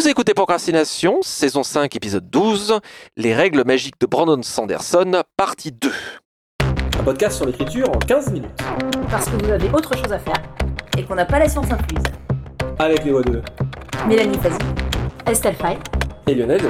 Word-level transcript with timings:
Vous 0.00 0.08
écoutez 0.08 0.32
Procrastination, 0.32 1.18
saison 1.20 1.62
5, 1.62 1.94
épisode 1.94 2.30
12, 2.30 2.80
Les 3.18 3.34
règles 3.34 3.64
magiques 3.66 4.00
de 4.00 4.06
Brandon 4.06 4.42
Sanderson, 4.42 5.24
partie 5.36 5.72
2. 5.72 5.92
Un 6.98 7.02
podcast 7.04 7.36
sur 7.36 7.44
l'écriture 7.44 7.86
en 7.90 7.98
15 7.98 8.32
minutes. 8.32 8.48
Parce 9.10 9.26
que 9.26 9.32
vous 9.44 9.50
avez 9.50 9.68
autre 9.68 9.94
chose 9.94 10.10
à 10.10 10.18
faire 10.18 10.42
et 10.96 11.04
qu'on 11.04 11.16
n'a 11.16 11.26
pas 11.26 11.38
la 11.38 11.50
science 11.50 11.70
infuse. 11.70 12.02
Avec 12.78 13.04
les 13.04 13.10
voix 13.10 13.20
de 13.20 13.42
Mélanie 14.08 14.38
Fazi, 14.38 14.56
Estelle 15.26 15.56
Fay. 15.56 15.76
et 16.28 16.34
Lionel. 16.34 16.62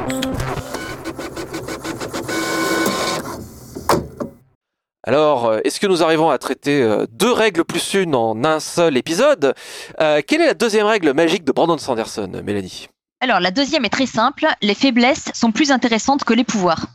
Alors, 5.05 5.47
euh, 5.47 5.61
est-ce 5.63 5.79
que 5.79 5.87
nous 5.87 6.03
arrivons 6.03 6.31
à 6.31 6.39
traiter 6.39 6.83
euh, 6.83 7.07
deux 7.13 7.33
règles 7.33 7.65
plus 7.65 7.95
une 7.95 8.17
en 8.17 8.43
un 8.43 8.59
seul 8.59 8.97
épisode? 8.97 9.55
Euh, 10.01 10.21
Quelle 10.27 10.41
est 10.41 10.47
la 10.47 10.55
deuxième 10.55 10.87
règle 10.87 11.13
magique 11.13 11.45
de 11.45 11.53
Brandon 11.53 11.79
Sanderson, 11.79 12.29
Mélanie? 12.45 12.89
Alors, 13.21 13.41
la 13.41 13.51
deuxième 13.51 13.85
est 13.85 13.91
très 13.91 14.07
simple. 14.07 14.47
Les 14.63 14.75
faiblesses 14.75 15.31
sont 15.35 15.53
plus 15.53 15.71
intéressantes 15.71 16.25
que 16.25 16.33
les 16.33 16.45
pouvoirs. 16.45 16.87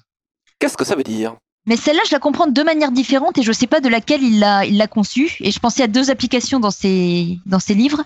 Qu'est-ce 0.59 0.77
que 0.77 0.85
ça 0.85 0.95
veut 0.95 1.03
dire? 1.03 1.35
Mais 1.67 1.77
celle-là, 1.77 2.01
je 2.07 2.11
la 2.11 2.19
comprends 2.19 2.47
de 2.47 2.51
deux 2.53 2.63
manières 2.63 2.91
différentes 2.91 3.37
et 3.37 3.43
je 3.43 3.49
ne 3.49 3.53
sais 3.53 3.67
pas 3.67 3.79
de 3.79 3.89
laquelle 3.89 4.23
il 4.23 4.39
l'a, 4.39 4.65
il 4.65 4.77
l'a 4.77 4.87
conçue. 4.87 5.35
Et 5.39 5.51
je 5.51 5.59
pensais 5.59 5.83
à 5.83 5.87
deux 5.87 6.09
applications 6.09 6.59
dans 6.59 6.71
ses, 6.71 7.37
dans 7.45 7.59
ses 7.59 7.73
livres. 7.73 8.03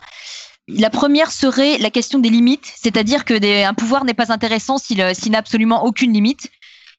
La 0.67 0.89
première 0.89 1.31
serait 1.31 1.77
la 1.77 1.89
question 1.89 2.19
des 2.19 2.29
limites, 2.29 2.71
c'est-à-dire 2.75 3.25
que 3.25 3.33
des- 3.33 3.63
un 3.63 3.73
pouvoir 3.73 4.05
n'est 4.05 4.13
pas 4.13 4.31
intéressant 4.31 4.77
s'il, 4.77 5.01
euh, 5.01 5.13
s'il 5.13 5.31
n'a 5.31 5.39
absolument 5.39 5.83
aucune 5.85 6.13
limite 6.13 6.49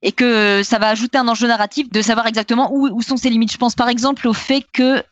et 0.02 0.12
que 0.12 0.62
ça 0.64 0.78
va 0.78 0.88
ajouter 0.88 1.18
un 1.18 1.28
enjeu 1.28 1.46
narratif 1.46 1.90
de 1.90 2.02
savoir 2.02 2.26
exactement 2.26 2.72
où, 2.72 2.88
où 2.88 3.02
sont 3.02 3.16
ses 3.16 3.30
limites. 3.30 3.52
Je 3.52 3.58
pense 3.58 3.74
par 3.74 3.88
exemple 3.88 4.26
au 4.26 4.32
fait 4.32 4.64
que, 4.72 5.02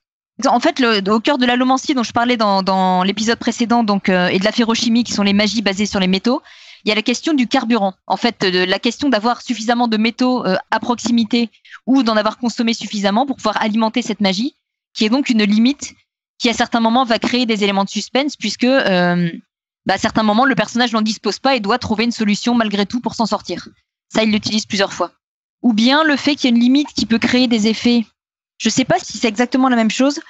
en 0.47 0.61
fait, 0.61 0.81
au 1.09 1.21
cœur 1.21 1.39
de 1.39 1.47
l'allomancie 1.47 1.95
dont 1.95 2.03
je 2.03 2.13
parlais 2.13 2.37
dans, 2.37 2.63
dans 2.63 3.03
l'épisode 3.03 3.39
précédent, 3.39 3.83
donc 3.83 4.09
euh, 4.09 4.29
et 4.29 4.39
de 4.39 4.45
la 4.45 4.53
ferrochimie, 4.53 5.05
qui 5.05 5.13
sont 5.13 5.23
les 5.23 5.33
magies 5.33 5.63
basées 5.63 5.87
sur 5.87 6.01
les 6.01 6.07
métaux, 6.07 6.43
il 6.85 6.89
y 6.89 6.93
a 6.93 6.95
la 6.95 7.03
question 7.03 7.35
du 7.35 7.49
carburant. 7.49 7.95
En 8.07 8.17
fait, 8.17 8.43
de 8.43 8.65
la 8.65 8.79
question 8.79 9.09
d'avoir 9.09 9.43
suffisamment 9.43 9.89
de 9.89 9.97
métaux 9.97 10.47
euh, 10.47 10.57
à 10.71 10.81
proximité 10.81 11.51
ou 11.87 12.03
d'en 12.03 12.17
avoir 12.17 12.39
consommé 12.39 12.73
suffisamment 12.73 13.27
pour 13.27 13.37
pouvoir 13.37 13.61
alimenter 13.61 14.03
cette 14.03 14.21
magie, 14.21 14.55
qui 14.95 15.05
est 15.05 15.09
donc 15.09 15.29
une 15.29 15.43
limite 15.43 15.95
qui 16.39 16.49
à 16.49 16.53
certains 16.53 16.81
moments 16.81 17.05
va 17.05 17.19
créer 17.19 17.47
des 17.47 17.65
éléments 17.65 17.85
de 17.85 17.91
suspense 17.91 18.37
puisque 18.37 18.65
euh, 18.65 19.31
bah, 19.87 19.95
à 19.95 19.99
certains 19.99 20.23
moments 20.23 20.45
le 20.45 20.55
personnage 20.55 20.93
n'en 20.93 21.03
dispose 21.03 21.41
pas 21.41 21.57
et 21.57 21.61
doit 21.61 21.79
trouver 21.79 22.05
une 22.05 22.13
solution 22.13 22.55
malgré 22.55 22.87
tout 22.87 23.01
pour 23.01 23.15
s'en 23.15 23.27
sortir. 23.27 23.69
Ça, 24.09 24.23
il 24.23 24.31
l'utilise 24.31 24.67
plusieurs 24.67 24.93
fois. 24.93 25.13
Ou 25.63 25.73
bien 25.73 26.05
le 26.05 26.17
fait 26.17 26.37
qu'il 26.37 26.51
y 26.51 26.53
a 26.53 26.57
une 26.57 26.63
limite 26.63 26.89
qui 26.95 27.07
peut 27.07 27.19
créer 27.19 27.49
des 27.49 27.67
effets. 27.67 28.07
Je 28.59 28.69
sais 28.69 28.85
pas 28.85 28.99
si 28.99 29.17
c'est 29.19 29.29
exactement 29.29 29.69
la 29.69 29.77
même 29.77 29.91
chose. 29.91 30.21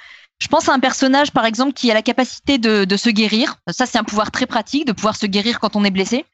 Je 0.41 0.47
pense 0.47 0.69
à 0.69 0.73
un 0.73 0.79
personnage, 0.79 1.31
par 1.31 1.45
exemple, 1.45 1.73
qui 1.73 1.91
a 1.91 1.93
la 1.93 2.01
capacité 2.01 2.57
de, 2.57 2.85
de 2.85 2.97
se 2.97 3.09
guérir. 3.09 3.57
Ça, 3.69 3.85
c'est 3.85 3.97
un 3.97 4.03
pouvoir 4.03 4.31
très 4.31 4.45
pratique, 4.45 4.85
de 4.85 4.93
pouvoir 4.93 5.15
se 5.15 5.25
guérir 5.25 5.59
quand 5.59 5.75
on 5.75 5.83
est 5.83 5.91
blessé. 5.91 6.25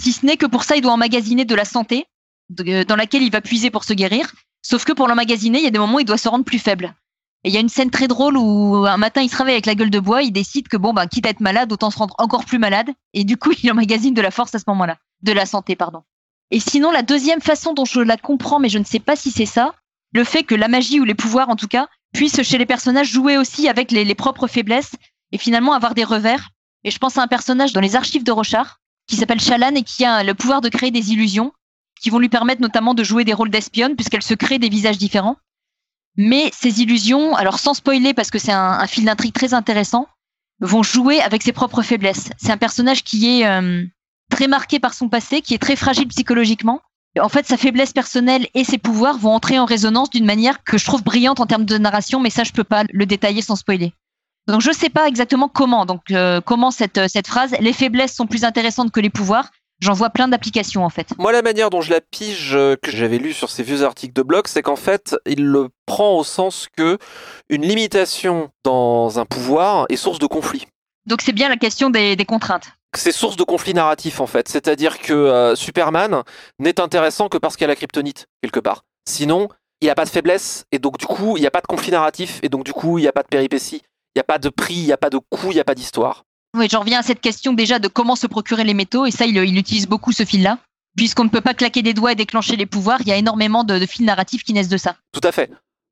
Si 0.00 0.12
ce 0.12 0.24
n'est 0.24 0.36
que 0.36 0.46
pour 0.46 0.62
ça, 0.62 0.76
il 0.76 0.82
doit 0.82 0.92
emmagasiner 0.92 1.44
de 1.44 1.54
la 1.54 1.64
santé, 1.64 2.06
de- 2.50 2.84
dans 2.84 2.94
laquelle 2.96 3.22
il 3.22 3.32
va 3.32 3.40
puiser 3.40 3.70
pour 3.70 3.82
se 3.84 3.94
guérir. 3.94 4.32
Sauf 4.62 4.84
que 4.84 4.92
pour 4.92 5.08
l'emmagasiner, 5.08 5.58
il 5.58 5.64
y 5.64 5.68
a 5.68 5.70
des 5.70 5.78
moments 5.78 5.96
où 5.96 6.00
il 6.00 6.04
doit 6.04 6.18
se 6.18 6.28
rendre 6.28 6.44
plus 6.44 6.58
faible. 6.60 6.94
Et 7.44 7.48
il 7.48 7.54
y 7.54 7.56
a 7.56 7.60
une 7.60 7.68
scène 7.68 7.90
très 7.90 8.08
drôle 8.08 8.36
où 8.36 8.84
un 8.86 8.96
matin, 8.96 9.22
il 9.22 9.30
se 9.30 9.36
réveille 9.36 9.54
avec 9.54 9.66
la 9.66 9.74
gueule 9.74 9.90
de 9.90 10.00
bois, 10.00 10.22
il 10.22 10.32
décide 10.32 10.68
que 10.68 10.76
bon, 10.76 10.92
ben, 10.92 11.06
quitte 11.06 11.26
à 11.26 11.30
être 11.30 11.40
malade, 11.40 11.72
autant 11.72 11.90
se 11.90 11.98
rendre 11.98 12.14
encore 12.18 12.44
plus 12.44 12.58
malade. 12.58 12.90
Et 13.14 13.24
du 13.24 13.36
coup, 13.36 13.52
il 13.62 13.72
emmagasine 13.72 14.14
de 14.14 14.22
la 14.22 14.30
force 14.30 14.54
à 14.54 14.58
ce 14.58 14.64
moment-là. 14.68 14.98
De 15.22 15.32
la 15.32 15.46
santé, 15.46 15.74
pardon. 15.74 16.02
Et 16.50 16.60
sinon, 16.60 16.90
la 16.92 17.02
deuxième 17.02 17.40
façon 17.40 17.74
dont 17.74 17.84
je 17.84 18.00
la 18.00 18.16
comprends, 18.16 18.60
mais 18.60 18.68
je 18.68 18.78
ne 18.78 18.84
sais 18.84 19.00
pas 19.00 19.16
si 19.16 19.30
c'est 19.30 19.46
ça, 19.46 19.74
le 20.12 20.24
fait 20.24 20.42
que 20.42 20.54
la 20.54 20.68
magie 20.68 21.00
ou 21.00 21.04
les 21.04 21.14
pouvoirs, 21.14 21.48
en 21.48 21.56
tout 21.56 21.68
cas, 21.68 21.88
puissent 22.12 22.42
chez 22.42 22.58
les 22.58 22.66
personnages 22.66 23.10
jouer 23.10 23.36
aussi 23.36 23.68
avec 23.68 23.90
les, 23.90 24.14
propres 24.14 24.46
faiblesses 24.46 24.96
et 25.32 25.38
finalement 25.38 25.74
avoir 25.74 25.94
des 25.94 26.04
revers. 26.04 26.50
Et 26.84 26.90
je 26.90 26.98
pense 26.98 27.18
à 27.18 27.22
un 27.22 27.26
personnage 27.26 27.72
dans 27.72 27.80
les 27.80 27.96
archives 27.96 28.24
de 28.24 28.32
Rochard 28.32 28.80
qui 29.06 29.16
s'appelle 29.16 29.40
Chalan 29.40 29.74
et 29.74 29.82
qui 29.82 30.04
a 30.04 30.22
le 30.22 30.34
pouvoir 30.34 30.60
de 30.60 30.68
créer 30.68 30.90
des 30.90 31.12
illusions 31.12 31.52
qui 32.00 32.10
vont 32.10 32.18
lui 32.18 32.28
permettre 32.28 32.62
notamment 32.62 32.94
de 32.94 33.02
jouer 33.02 33.24
des 33.24 33.32
rôles 33.32 33.50
d'espionne 33.50 33.96
puisqu'elle 33.96 34.22
se 34.22 34.34
crée 34.34 34.58
des 34.58 34.68
visages 34.68 34.98
différents. 34.98 35.36
Mais 36.16 36.50
ces 36.52 36.80
illusions, 36.80 37.34
alors 37.34 37.58
sans 37.58 37.74
spoiler 37.74 38.14
parce 38.14 38.30
que 38.30 38.38
c'est 38.38 38.52
un, 38.52 38.78
un 38.80 38.86
fil 38.86 39.04
d'intrigue 39.04 39.34
très 39.34 39.54
intéressant, 39.54 40.06
vont 40.60 40.82
jouer 40.82 41.20
avec 41.20 41.42
ses 41.42 41.52
propres 41.52 41.82
faiblesses. 41.82 42.30
C'est 42.38 42.50
un 42.50 42.56
personnage 42.56 43.04
qui 43.04 43.40
est 43.40 43.46
euh, 43.46 43.84
très 44.30 44.48
marqué 44.48 44.80
par 44.80 44.94
son 44.94 45.08
passé, 45.08 45.40
qui 45.40 45.54
est 45.54 45.58
très 45.58 45.76
fragile 45.76 46.08
psychologiquement. 46.08 46.80
En 47.20 47.28
fait, 47.28 47.46
sa 47.46 47.56
faiblesse 47.56 47.92
personnelle 47.92 48.46
et 48.54 48.64
ses 48.64 48.78
pouvoirs 48.78 49.18
vont 49.18 49.32
entrer 49.32 49.58
en 49.58 49.64
résonance 49.64 50.10
d'une 50.10 50.24
manière 50.24 50.62
que 50.64 50.78
je 50.78 50.84
trouve 50.84 51.02
brillante 51.02 51.40
en 51.40 51.46
termes 51.46 51.64
de 51.64 51.78
narration, 51.78 52.20
mais 52.20 52.30
ça, 52.30 52.44
je 52.44 52.52
peux 52.52 52.64
pas 52.64 52.84
le 52.92 53.06
détailler 53.06 53.42
sans 53.42 53.56
spoiler. 53.56 53.92
Donc, 54.46 54.60
je 54.62 54.72
sais 54.72 54.88
pas 54.88 55.06
exactement 55.06 55.48
comment. 55.48 55.84
Donc, 55.84 56.10
euh, 56.10 56.40
comment 56.40 56.70
cette, 56.70 57.08
cette 57.08 57.26
phrase 57.26 57.54
"les 57.60 57.72
faiblesses 57.72 58.14
sont 58.14 58.26
plus 58.26 58.44
intéressantes 58.44 58.90
que 58.92 59.00
les 59.00 59.10
pouvoirs" 59.10 59.50
J'en 59.80 59.92
vois 59.92 60.10
plein 60.10 60.26
d'applications 60.26 60.84
en 60.84 60.88
fait. 60.88 61.12
Moi, 61.18 61.30
la 61.30 61.40
manière 61.40 61.70
dont 61.70 61.80
je 61.80 61.90
la 61.90 62.00
pige, 62.00 62.56
euh, 62.56 62.74
que 62.82 62.90
j'avais 62.90 63.18
lu 63.18 63.32
sur 63.32 63.48
ces 63.48 63.62
vieux 63.62 63.84
articles 63.84 64.12
de 64.12 64.22
blog, 64.22 64.48
c'est 64.48 64.60
qu'en 64.60 64.74
fait, 64.74 65.14
il 65.24 65.44
le 65.44 65.68
prend 65.86 66.16
au 66.16 66.24
sens 66.24 66.66
que 66.76 66.98
une 67.48 67.62
limitation 67.62 68.50
dans 68.64 69.20
un 69.20 69.24
pouvoir 69.24 69.86
est 69.88 69.96
source 69.96 70.18
de 70.18 70.26
conflit. 70.26 70.66
Donc, 71.06 71.22
c'est 71.22 71.32
bien 71.32 71.48
la 71.48 71.56
question 71.56 71.90
des, 71.90 72.16
des 72.16 72.24
contraintes. 72.24 72.72
C'est 72.96 73.12
source 73.12 73.36
de 73.36 73.44
conflit 73.44 73.74
narratif 73.74 74.20
en 74.20 74.26
fait. 74.26 74.48
C'est-à-dire 74.48 74.98
que 74.98 75.12
euh, 75.12 75.54
Superman 75.54 76.22
n'est 76.58 76.80
intéressant 76.80 77.28
que 77.28 77.38
parce 77.38 77.56
qu'il 77.56 77.62
y 77.62 77.66
a 77.66 77.68
la 77.68 77.76
kryptonite 77.76 78.26
quelque 78.42 78.60
part. 78.60 78.84
Sinon, 79.08 79.48
il 79.80 79.86
n'y 79.86 79.90
a 79.90 79.94
pas 79.94 80.04
de 80.04 80.10
faiblesse 80.10 80.64
et 80.72 80.78
donc 80.78 80.98
du 80.98 81.06
coup, 81.06 81.36
il 81.36 81.40
n'y 81.40 81.46
a 81.46 81.50
pas 81.50 81.60
de 81.60 81.66
conflit 81.66 81.90
narratif 81.92 82.40
et 82.42 82.48
donc 82.48 82.64
du 82.64 82.72
coup, 82.72 82.98
il 82.98 83.02
n'y 83.02 83.08
a 83.08 83.12
pas 83.12 83.22
de 83.22 83.28
péripéties. 83.28 83.82
Il 84.14 84.18
n'y 84.18 84.20
a 84.20 84.24
pas 84.24 84.38
de 84.38 84.48
prix, 84.48 84.74
il 84.74 84.86
n'y 84.86 84.92
a 84.92 84.96
pas 84.96 85.10
de 85.10 85.18
coût, 85.18 85.50
il 85.50 85.54
n'y 85.54 85.60
a 85.60 85.64
pas 85.64 85.74
d'histoire. 85.74 86.24
Oui, 86.56 86.66
j'en 86.70 86.80
reviens 86.80 87.00
à 87.00 87.02
cette 87.02 87.20
question 87.20 87.52
déjà 87.52 87.78
de 87.78 87.88
comment 87.88 88.16
se 88.16 88.26
procurer 88.26 88.64
les 88.64 88.74
métaux, 88.74 89.06
et 89.06 89.10
ça, 89.10 89.26
il, 89.26 89.36
il 89.36 89.58
utilise 89.58 89.86
beaucoup 89.86 90.12
ce 90.12 90.24
fil-là. 90.24 90.58
Puisqu'on 90.96 91.24
ne 91.24 91.28
peut 91.28 91.42
pas 91.42 91.54
claquer 91.54 91.82
des 91.82 91.94
doigts 91.94 92.12
et 92.12 92.14
déclencher 92.16 92.56
les 92.56 92.66
pouvoirs, 92.66 93.00
il 93.02 93.08
y 93.08 93.12
a 93.12 93.16
énormément 93.16 93.62
de, 93.62 93.78
de 93.78 93.86
fils 93.86 94.04
narratifs 94.04 94.42
qui 94.42 94.54
naissent 94.54 94.70
de 94.70 94.78
ça. 94.78 94.96
Tout 95.12 95.20
à 95.22 95.30
fait. 95.30 95.50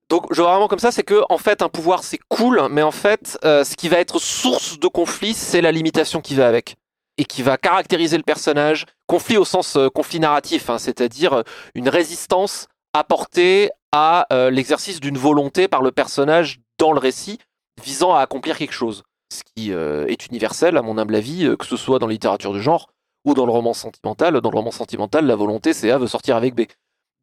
Donc, 0.08 0.26
je 0.32 0.40
vois 0.40 0.50
vraiment 0.50 0.66
comme 0.66 0.80
ça, 0.80 0.90
c'est 0.90 1.02
que 1.02 1.22
en 1.28 1.38
fait, 1.38 1.62
un 1.62 1.68
pouvoir 1.68 2.02
c'est 2.02 2.18
cool, 2.28 2.66
mais 2.70 2.82
en 2.82 2.90
fait, 2.90 3.38
euh, 3.44 3.64
ce 3.64 3.76
qui 3.76 3.88
va 3.88 3.98
être 3.98 4.18
source 4.18 4.80
de 4.80 4.88
conflit, 4.88 5.34
c'est 5.34 5.60
la 5.60 5.70
limitation 5.70 6.20
qui 6.20 6.34
va 6.34 6.48
avec 6.48 6.76
et 7.18 7.24
qui 7.24 7.42
va 7.42 7.56
caractériser 7.56 8.16
le 8.16 8.22
personnage. 8.22 8.86
Conflit 9.06 9.36
au 9.36 9.44
sens 9.44 9.76
euh, 9.76 9.88
conflit 9.88 10.20
narratif, 10.20 10.70
hein, 10.70 10.78
c'est-à-dire 10.78 11.32
euh, 11.32 11.42
une 11.74 11.88
résistance 11.88 12.68
apportée 12.92 13.70
à 13.92 14.26
euh, 14.32 14.50
l'exercice 14.50 15.00
d'une 15.00 15.18
volonté 15.18 15.68
par 15.68 15.82
le 15.82 15.92
personnage 15.92 16.60
dans 16.78 16.92
le 16.92 16.98
récit 16.98 17.38
visant 17.82 18.14
à 18.14 18.20
accomplir 18.20 18.58
quelque 18.58 18.72
chose. 18.72 19.02
Ce 19.32 19.42
qui 19.56 19.72
est 19.72 20.26
universel, 20.26 20.76
à 20.76 20.82
mon 20.82 20.98
humble 20.98 21.16
avis, 21.16 21.50
que 21.58 21.66
ce 21.66 21.76
soit 21.76 21.98
dans 21.98 22.06
la 22.06 22.12
littérature 22.12 22.52
de 22.52 22.60
genre 22.60 22.90
ou 23.24 23.34
dans 23.34 23.44
le 23.44 23.50
roman 23.50 23.74
sentimental. 23.74 24.40
Dans 24.40 24.50
le 24.50 24.56
roman 24.56 24.70
sentimental, 24.70 25.26
la 25.26 25.34
volonté, 25.34 25.72
c'est 25.72 25.90
A 25.90 25.98
veut 25.98 26.06
sortir 26.06 26.36
avec 26.36 26.54
B. 26.54 26.62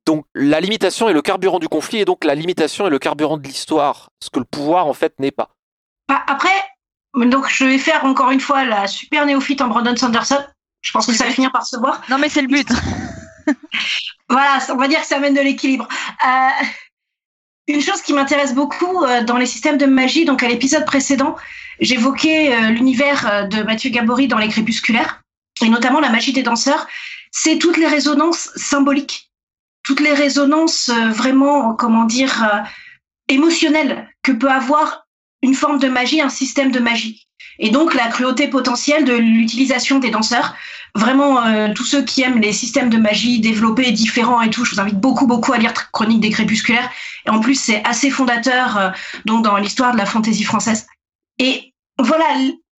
Donc 0.06 0.26
la 0.36 0.60
limitation 0.60 1.08
est 1.08 1.14
le 1.14 1.22
carburant 1.22 1.60
du 1.60 1.70
conflit 1.70 2.00
et 2.00 2.06
donc 2.06 2.26
la 2.26 2.36
limitation 2.36 2.86
est 2.86 2.90
le 2.90 3.00
carburant 3.00 3.38
de 3.38 3.44
l'histoire, 3.44 4.10
ce 4.22 4.30
que 4.30 4.40
le 4.40 4.46
pouvoir 4.46 4.88
en 4.88 4.94
fait 4.94 5.18
n'est 5.20 5.32
pas. 5.32 5.50
Bah, 6.10 6.22
après, 6.28 6.50
donc 7.16 7.48
je 7.50 7.66
vais 7.66 7.78
faire 7.78 8.06
encore 8.06 8.32
une 8.32 8.40
fois 8.40 8.66
la 8.66 8.88
super 8.88 9.26
néophyte 9.26 9.62
en 9.62 9.68
Brandon 9.68 9.96
Sanderson. 9.96 10.44
Je 10.82 10.92
pense 10.92 11.06
que 11.06 11.14
ça 11.14 11.26
va 11.26 11.32
finir 11.32 11.52
par 11.52 11.66
se 11.66 11.78
voir. 11.78 12.02
Non, 12.10 12.18
mais 12.18 12.30
c'est 12.30 12.42
le 12.42 12.48
but. 12.48 12.68
Voilà, 14.30 14.58
on 14.70 14.78
va 14.78 14.88
dire 14.88 15.02
que 15.02 15.06
ça 15.06 15.18
amène 15.18 15.36
de 15.36 15.42
l'équilibre. 15.42 15.88
Euh, 16.26 16.66
une 17.68 17.82
chose 17.82 18.02
qui 18.02 18.14
m'intéresse 18.14 18.54
beaucoup 18.54 19.04
euh, 19.04 19.24
dans 19.24 19.38
les 19.38 19.46
systèmes 19.46 19.78
de 19.78 19.86
magie, 19.86 20.26
donc 20.26 20.44
à 20.44 20.48
l'épisode 20.48 20.86
précédent, 20.86 21.36
j'évoquais 21.80 22.54
euh, 22.54 22.70
l'univers 22.70 23.28
euh, 23.28 23.44
de 23.44 23.64
Mathieu 23.64 23.90
Gabory 23.90 24.28
dans 24.28 24.38
les 24.38 24.50
crépusculaires, 24.50 25.22
et 25.62 25.70
notamment 25.70 26.02
la 26.02 26.10
magie 26.10 26.34
des 26.34 26.44
danseurs, 26.44 26.88
c'est 27.32 27.60
toutes 27.60 27.78
les 27.78 27.88
résonances 27.88 28.50
symboliques, 28.56 29.32
toutes 29.84 30.02
les 30.02 30.14
résonances 30.14 30.90
vraiment, 30.90 31.74
comment 31.74 32.04
dire, 32.04 32.64
émotionnelles 33.28 34.10
que 34.24 34.32
peut 34.32 34.50
avoir 34.50 35.03
une 35.44 35.54
forme 35.54 35.78
de 35.78 35.90
magie, 35.90 36.22
un 36.22 36.30
système 36.30 36.72
de 36.72 36.80
magie. 36.80 37.28
Et 37.60 37.70
donc 37.70 37.94
la 37.94 38.08
cruauté 38.08 38.48
potentielle 38.48 39.06
de 39.06 39.14
l'utilisation 39.14 40.00
des 40.00 40.10
danseurs. 40.10 40.56
Vraiment, 40.96 41.44
euh, 41.46 41.74
tous 41.76 41.84
ceux 41.84 42.04
qui 42.04 42.22
aiment 42.22 42.40
les 42.40 42.54
systèmes 42.54 42.90
de 42.90 42.98
magie 42.98 43.40
développés, 43.40 43.92
différents 43.92 44.42
et 44.42 44.50
tout, 44.50 44.64
je 44.64 44.74
vous 44.74 44.80
invite 44.80 45.00
beaucoup, 45.00 45.28
beaucoup 45.28 45.54
à 45.54 45.58
lire 45.58 45.74
Chronique 45.92 46.22
des 46.22 46.30
Crépusculaires. 46.30 46.90
Et 47.28 47.30
en 47.30 47.40
plus, 47.40 47.56
c'est 47.56 47.84
assez 47.84 48.10
fondateur 48.10 48.78
euh, 48.78 48.90
donc 49.26 49.44
dans 49.44 49.58
l'histoire 49.58 49.92
de 49.92 49.98
la 49.98 50.06
fantaisie 50.06 50.44
française. 50.44 50.88
Et 51.40 51.74
voilà, 52.00 52.26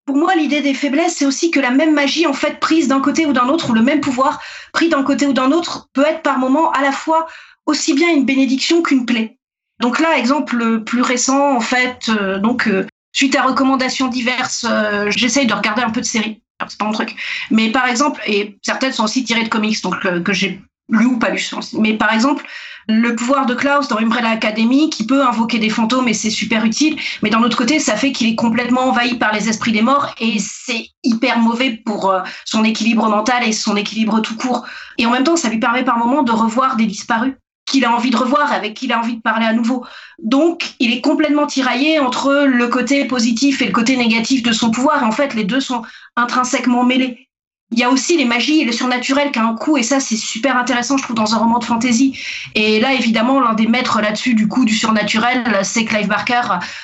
pour 0.06 0.17
moi, 0.17 0.34
l'idée 0.34 0.60
des 0.60 0.75
faiblesses, 0.75 1.17
c'est 1.17 1.26
aussi 1.26 1.50
que 1.50 1.60
la 1.60 1.70
même 1.70 1.93
magie, 1.93 2.26
en 2.26 2.32
fait, 2.32 2.60
prise 2.60 2.88
d'un 2.88 3.00
côté 3.00 3.26
ou 3.26 3.32
d'un 3.32 3.49
autre, 3.49 3.70
ou 3.70 3.75
le 3.75 3.82
même 3.82 4.00
pouvoir 4.00 4.40
pris 4.72 4.88
d'un 4.88 5.02
côté 5.02 5.26
ou 5.26 5.32
d'un 5.32 5.52
autre, 5.52 5.88
peut 5.93 6.05
être 6.06 6.22
par 6.22 6.38
moment 6.38 6.72
à 6.72 6.82
la 6.82 6.93
fois 6.93 7.26
aussi 7.67 7.94
bien 7.94 8.10
une 8.10 8.25
bénédiction 8.25 8.82
qu'une 8.82 9.06
plaie. 9.06 9.38
Donc 9.81 9.99
là, 9.99 10.19
exemple 10.19 10.56
le 10.56 10.85
plus 10.85 11.03
récent, 11.03 11.56
en 11.56 11.61
fait, 11.61 12.09
euh, 12.09 12.38
donc 12.38 12.69
euh, 12.69 12.87
suite 13.12 13.37
à 13.37 13.43
recommandations 13.43 14.09
diverses, 14.09 14.65
euh, 14.69 15.11
j'essaye 15.11 15.47
de 15.47 15.55
regarder 15.55 15.82
un 15.82 15.91
peu 15.91 16.00
de 16.00 16.06
séries. 16.06 16.41
C'est 16.69 16.79
pas 16.79 16.85
mon 16.85 16.93
truc. 16.93 17.17
Mais 17.50 17.71
par 17.71 17.87
exemple, 17.87 18.21
et 18.26 18.56
certaines 18.62 18.93
sont 18.93 19.05
aussi 19.05 19.25
tirées 19.25 19.43
de 19.43 19.49
comics, 19.49 19.82
donc 19.82 20.00
que 20.23 20.32
j'ai 20.32 20.62
lu 20.88 21.06
ou 21.06 21.19
pas 21.19 21.31
lu. 21.31 21.44
Mais 21.75 21.94
par 21.94 22.12
exemple, 22.12 22.44
le 22.88 23.17
pouvoir 23.17 23.44
de 23.47 23.55
Klaus 23.55 23.88
dans 23.88 23.99
Umbrella 23.99 24.31
Academy, 24.31 24.88
qui 24.88 25.05
peut 25.05 25.26
invoquer 25.26 25.59
des 25.59 25.69
fantômes 25.69 26.06
et 26.06 26.15
c'est 26.15 26.31
super 26.31 26.65
utile, 26.65 26.97
mais 27.23 27.31
d'un 27.31 27.43
autre 27.43 27.56
côté, 27.56 27.81
ça 27.81 27.97
fait 27.97 28.12
qu'il 28.12 28.29
est 28.29 28.35
complètement 28.37 28.82
envahi 28.82 29.17
par 29.17 29.32
les 29.32 29.49
esprits 29.49 29.73
des 29.73 29.82
morts 29.82 30.15
et 30.20 30.38
c'est 30.38 30.87
hyper 31.03 31.38
mauvais 31.38 31.82
pour 31.85 32.15
son 32.44 32.62
équilibre 32.62 33.09
mental 33.09 33.43
et 33.47 33.53
son 33.53 33.77
équilibre 33.77 34.20
tout 34.20 34.37
court. 34.37 34.65
Et 34.97 35.06
en 35.06 35.11
même 35.11 35.25
temps, 35.25 35.37
ça 35.37 35.49
lui 35.49 35.59
permet 35.59 35.82
par 35.82 35.99
moments 35.99 36.23
de 36.23 36.32
revoir 36.32 36.77
des 36.77 36.87
disparus 36.87 37.35
qu'il 37.66 37.84
a 37.84 37.93
envie 37.93 38.11
de 38.11 38.16
revoir, 38.16 38.52
avec 38.52 38.75
qui 38.75 38.87
il 38.87 38.93
a 38.93 38.99
envie 38.99 39.16
de 39.16 39.22
parler 39.22 39.46
à 39.46 39.52
nouveau. 39.52 39.84
Donc, 40.22 40.75
il 40.81 40.93
est 40.93 41.00
complètement 41.00 41.46
tiraillé 41.46 41.99
entre 41.99 42.44
le 42.46 42.69
côté 42.69 43.05
positif 43.06 43.62
et 43.62 43.66
le 43.66 43.72
côté 43.72 43.96
négatif 43.96 44.43
de 44.43 44.52
son 44.52 44.70
pouvoir. 44.70 45.02
En 45.05 45.12
fait, 45.12 45.34
les 45.34 45.44
deux 45.44 45.61
sont 45.61 45.82
intrinsèquement 46.16 46.84
mêlés. 46.84 47.28
Il 47.70 47.78
y 47.78 47.82
a 47.82 47.90
aussi 47.90 48.16
les 48.16 48.26
magies 48.26 48.61
et 48.61 48.64
le 48.64 48.72
surnaturel 48.72 49.32
qui 49.32 49.38
a 49.38 49.44
un 49.44 49.55
coup, 49.56 49.76
et 49.76 49.82
ça, 49.82 49.99
c'est 49.99 50.16
super 50.16 50.56
intéressant, 50.56 50.96
je 50.96 51.02
trouve, 51.02 51.16
dans 51.16 51.34
un 51.34 51.38
roman 51.38 51.58
de 51.58 51.64
fantasy. 51.64 52.16
Et 52.55 52.78
là, 52.78 52.93
évidemment, 52.93 53.40
l'un 53.40 53.55
des 53.55 53.67
maîtres 53.67 54.00
là-dessus, 54.00 54.34
du 54.34 54.46
coup, 54.46 54.64
du 54.64 54.75
surnaturel, 54.75 55.60
c'est 55.62 55.84
Clive 55.84 56.06
Barker. 56.06 56.43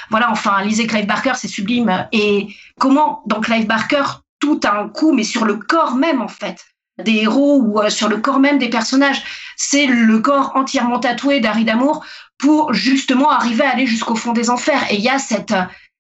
Voilà, 0.08 0.30
enfin, 0.30 0.62
lisez 0.64 0.86
Clive 0.86 1.06
Barker, 1.06 1.32
c'est 1.36 1.48
sublime. 1.48 2.08
Et 2.12 2.48
comment, 2.78 3.22
dans 3.26 3.40
Clive 3.40 3.66
Barker, 3.66 4.02
tout 4.40 4.58
a 4.64 4.80
un 4.80 4.88
coup, 4.88 5.12
mais 5.12 5.22
sur 5.22 5.44
le 5.44 5.56
corps 5.56 5.94
même, 5.94 6.22
en 6.22 6.28
fait 6.28 6.64
des 7.00 7.16
héros 7.22 7.60
ou 7.60 7.80
euh, 7.80 7.90
sur 7.90 8.08
le 8.08 8.18
corps 8.18 8.40
même 8.40 8.58
des 8.58 8.68
personnages. 8.68 9.22
C'est 9.56 9.86
le 9.86 10.18
corps 10.20 10.52
entièrement 10.54 10.98
tatoué 10.98 11.40
d'Harry 11.40 11.64
Damour 11.64 12.04
pour 12.38 12.72
justement 12.72 13.30
arriver 13.30 13.64
à 13.64 13.70
aller 13.70 13.86
jusqu'au 13.86 14.16
fond 14.16 14.32
des 14.32 14.50
enfers. 14.50 14.82
Et 14.90 14.96
il 14.96 15.02
y 15.02 15.08
a 15.08 15.18
cette, 15.18 15.54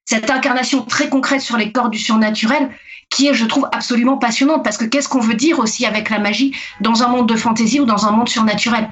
cette 0.04 0.30
incarnation 0.30 0.82
très 0.82 1.08
concrète 1.08 1.40
sur 1.40 1.56
les 1.56 1.72
corps 1.72 1.90
du 1.90 1.98
surnaturel 1.98 2.70
qui 3.10 3.26
est, 3.26 3.34
je 3.34 3.44
trouve, 3.44 3.68
absolument 3.72 4.18
passionnante 4.18 4.62
parce 4.62 4.76
que 4.76 4.84
qu'est-ce 4.84 5.08
qu'on 5.08 5.20
veut 5.20 5.34
dire 5.34 5.58
aussi 5.58 5.84
avec 5.84 6.10
la 6.10 6.20
magie 6.20 6.54
dans 6.80 7.02
un 7.02 7.08
monde 7.08 7.28
de 7.28 7.36
fantaisie 7.36 7.80
ou 7.80 7.84
dans 7.84 8.06
un 8.06 8.12
monde 8.12 8.28
surnaturel? 8.28 8.88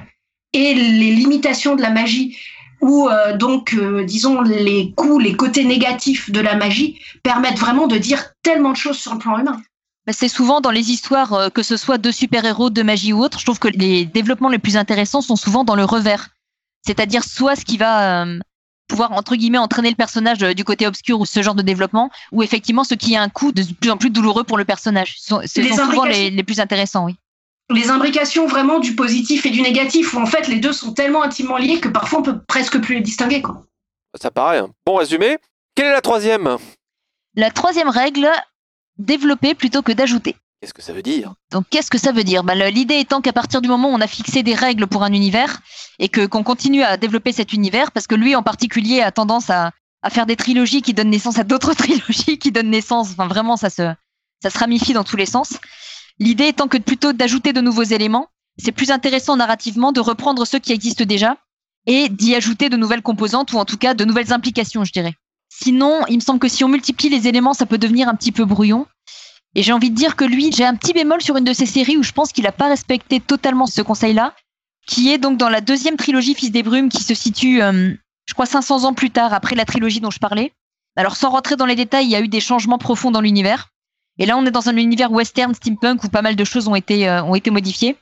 Et 0.53 0.73
les 0.73 1.11
limitations 1.11 1.75
de 1.75 1.81
la 1.81 1.89
magie 1.89 2.37
ou 2.81 3.09
euh, 3.09 3.35
donc, 3.35 3.73
euh, 3.73 4.03
disons, 4.03 4.41
les 4.41 4.93
coups, 4.95 5.23
les 5.23 5.35
côtés 5.35 5.65
négatifs 5.65 6.31
de 6.31 6.39
la 6.39 6.55
magie 6.55 6.99
permettent 7.23 7.59
vraiment 7.59 7.87
de 7.87 7.97
dire 7.97 8.33
tellement 8.41 8.71
de 8.71 8.77
choses 8.77 8.97
sur 8.97 9.13
le 9.13 9.19
plan 9.19 9.37
humain. 9.37 9.61
C'est 10.11 10.27
souvent 10.27 10.61
dans 10.61 10.71
les 10.71 10.91
histoires, 10.91 11.33
euh, 11.33 11.49
que 11.49 11.63
ce 11.63 11.77
soit 11.77 11.97
de 11.97 12.11
super-héros, 12.11 12.69
de 12.69 12.81
magie 12.81 13.13
ou 13.13 13.21
autre, 13.21 13.39
je 13.39 13.45
trouve 13.45 13.59
que 13.59 13.67
les 13.67 14.05
développements 14.05 14.49
les 14.49 14.59
plus 14.59 14.77
intéressants 14.77 15.21
sont 15.21 15.35
souvent 15.35 15.63
dans 15.63 15.75
le 15.75 15.83
revers. 15.83 16.29
C'est-à-dire 16.85 17.23
soit 17.23 17.55
ce 17.55 17.65
qui 17.65 17.77
va 17.77 18.25
pouvoir 18.89 19.13
entre 19.13 19.37
guillemets 19.37 19.57
entraîner 19.57 19.89
le 19.89 19.95
personnage 19.95 20.43
euh, 20.43 20.53
du 20.53 20.65
côté 20.65 20.85
obscur 20.85 21.21
ou 21.21 21.25
ce 21.25 21.41
genre 21.41 21.55
de 21.55 21.61
développement, 21.61 22.09
ou 22.33 22.43
effectivement 22.43 22.83
ce 22.83 22.95
qui 22.95 23.15
a 23.15 23.21
un 23.21 23.29
coup 23.29 23.53
de 23.53 23.63
plus 23.79 23.91
en 23.91 23.95
plus 23.97 24.09
douloureux 24.09 24.43
pour 24.43 24.57
le 24.57 24.65
personnage. 24.65 25.15
Ce 25.19 25.27
sont, 25.29 25.41
souvent 25.47 26.03
les, 26.03 26.43
plus 26.43 26.59
intéressants, 26.59 27.05
oui. 27.05 27.15
Les 27.69 27.89
imbrications 27.89 28.47
vraiment 28.47 28.79
du 28.79 28.95
positif 28.95 29.45
et 29.45 29.51
du 29.51 29.61
négatif, 29.61 30.13
où 30.15 30.19
en 30.19 30.25
fait 30.25 30.47
les 30.47 30.59
deux 30.59 30.73
sont 30.73 30.91
tellement 30.91 31.21
intimement 31.21 31.57
liés 31.57 31.79
que 31.79 31.87
parfois 31.87 32.19
on 32.19 32.23
peut 32.23 32.39
presque 32.47 32.81
plus 32.81 32.95
les 32.95 33.01
distinguer. 33.01 33.43
Quoi. 33.43 33.63
Ça 34.19 34.31
paraît. 34.31 34.57
un 34.57 34.69
Bon 34.85 34.95
résumé. 34.95 35.37
Quelle 35.75 35.85
est 35.85 35.91
la 35.91 36.01
troisième? 36.01 36.57
La 37.35 37.51
troisième 37.51 37.89
règle, 37.89 38.27
développer 38.99 39.55
plutôt 39.55 39.81
que 39.81 39.91
d'ajouter. 39.91 40.35
Qu'est-ce 40.61 40.73
que 40.73 40.81
ça 40.81 40.93
veut 40.93 41.01
dire? 41.01 41.33
Donc 41.51 41.65
qu'est-ce 41.69 41.89
que 41.89 41.97
ça 41.97 42.11
veut 42.11 42.25
dire? 42.25 42.43
Bah, 42.43 42.53
L'idée 42.69 42.99
étant 42.99 43.21
qu'à 43.21 43.31
partir 43.31 43.61
du 43.61 43.69
moment 43.69 43.89
où 43.89 43.93
on 43.93 44.01
a 44.01 44.07
fixé 44.07 44.43
des 44.43 44.53
règles 44.53 44.87
pour 44.87 45.03
un 45.03 45.13
univers 45.13 45.61
et 45.99 46.09
que 46.09 46.25
qu'on 46.25 46.43
continue 46.43 46.83
à 46.83 46.97
développer 46.97 47.31
cet 47.31 47.53
univers, 47.53 47.91
parce 47.91 48.07
que 48.07 48.15
lui 48.15 48.35
en 48.35 48.43
particulier 48.43 49.01
a 49.01 49.11
tendance 49.11 49.49
à, 49.49 49.71
à 50.01 50.09
faire 50.09 50.25
des 50.25 50.35
trilogies 50.35 50.81
qui 50.81 50.93
donnent 50.93 51.09
naissance 51.09 51.39
à 51.39 51.45
d'autres 51.45 51.73
trilogies 51.75 52.37
qui 52.37 52.51
donnent 52.51 52.69
naissance, 52.69 53.11
enfin 53.11 53.27
vraiment 53.27 53.55
ça 53.55 53.69
se, 53.69 53.93
ça 54.43 54.49
se 54.49 54.59
ramifie 54.59 54.93
dans 54.93 55.05
tous 55.05 55.17
les 55.17 55.25
sens. 55.25 55.53
L'idée 56.19 56.47
étant 56.47 56.67
que 56.67 56.77
plutôt 56.77 57.13
d'ajouter 57.13 57.53
de 57.53 57.61
nouveaux 57.61 57.83
éléments, 57.83 58.27
c'est 58.57 58.73
plus 58.73 58.91
intéressant 58.91 59.37
narrativement 59.37 59.93
de 59.93 60.01
reprendre 60.01 60.45
ceux 60.45 60.59
qui 60.59 60.73
existent 60.73 61.05
déjà 61.05 61.37
et 61.85 62.09
d'y 62.09 62.35
ajouter 62.35 62.67
de 62.69 62.75
nouvelles 62.75 63.01
composantes 63.01 63.53
ou 63.53 63.57
en 63.57 63.65
tout 63.65 63.77
cas 63.77 63.93
de 63.93 64.03
nouvelles 64.03 64.33
implications, 64.33 64.83
je 64.83 64.91
dirais. 64.91 65.13
Sinon, 65.49 66.01
il 66.07 66.15
me 66.15 66.21
semble 66.21 66.39
que 66.39 66.47
si 66.47 66.63
on 66.63 66.69
multiplie 66.69 67.09
les 67.09 67.27
éléments, 67.27 67.53
ça 67.53 67.65
peut 67.65 67.77
devenir 67.77 68.07
un 68.07 68.15
petit 68.15 68.31
peu 68.31 68.45
brouillon. 68.45 68.85
Et 69.55 69.63
j'ai 69.63 69.73
envie 69.73 69.89
de 69.89 69.95
dire 69.95 70.15
que 70.15 70.23
lui, 70.23 70.51
j'ai 70.51 70.63
un 70.63 70.75
petit 70.75 70.93
bémol 70.93 71.21
sur 71.21 71.35
une 71.35 71.43
de 71.43 71.53
ses 71.53 71.65
séries 71.65 71.97
où 71.97 72.03
je 72.03 72.11
pense 72.11 72.31
qu'il 72.31 72.43
n'a 72.43 72.51
pas 72.51 72.67
respecté 72.67 73.19
totalement 73.19 73.65
ce 73.65 73.81
conseil-là, 73.81 74.35
qui 74.85 75.11
est 75.11 75.17
donc 75.17 75.37
dans 75.37 75.49
la 75.49 75.61
deuxième 75.61 75.97
trilogie 75.97 76.35
Fils 76.35 76.51
des 76.51 76.63
Brumes 76.63 76.89
qui 76.89 77.03
se 77.03 77.15
situe, 77.15 77.61
euh, 77.61 77.93
je 78.27 78.33
crois, 78.33 78.45
500 78.45 78.83
ans 78.83 78.93
plus 78.93 79.09
tard, 79.09 79.33
après 79.33 79.55
la 79.55 79.65
trilogie 79.65 79.99
dont 79.99 80.11
je 80.11 80.19
parlais. 80.19 80.53
Alors 80.95 81.15
sans 81.15 81.31
rentrer 81.31 81.55
dans 81.55 81.65
les 81.65 81.75
détails, 81.75 82.05
il 82.05 82.11
y 82.11 82.15
a 82.15 82.21
eu 82.21 82.27
des 82.27 82.39
changements 82.39 82.77
profonds 82.77 83.11
dans 83.11 83.21
l'univers. 83.21 83.69
Et 84.19 84.25
là, 84.25 84.37
on 84.37 84.45
est 84.45 84.51
dans 84.51 84.69
un 84.69 84.77
univers 84.77 85.11
western, 85.11 85.53
steampunk, 85.55 86.03
où 86.03 86.09
pas 86.09 86.21
mal 86.21 86.35
de 86.35 86.43
choses 86.43 86.67
ont 86.67 86.75
été, 86.75 87.07
euh, 87.07 87.23
ont 87.23 87.35
été 87.35 87.49
modifiées. 87.49 87.95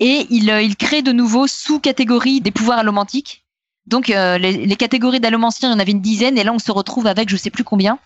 Et 0.00 0.26
il, 0.30 0.50
euh, 0.50 0.60
il 0.60 0.76
crée 0.76 1.02
de 1.02 1.12
nouveaux 1.12 1.46
sous-catégories 1.46 2.40
des 2.40 2.50
pouvoirs 2.50 2.78
allomantiques. 2.78 3.39
Donc 3.86 4.08
les, 4.08 4.38
les, 4.38 4.76
catégories 4.76 5.20
d'allomanciens, 5.20 5.70
il 5.70 5.72
y 5.72 5.74
en 5.74 5.78
avait 5.78 5.92
une 5.92 6.00
dizaine, 6.00 6.38
et 6.38 6.44
là 6.44 6.52
on 6.52 6.58
se 6.58 6.70
retrouve 6.70 7.06
avec 7.06 7.28
je 7.28 7.36
sais 7.36 7.50
plus 7.50 7.64
combien 7.64 7.98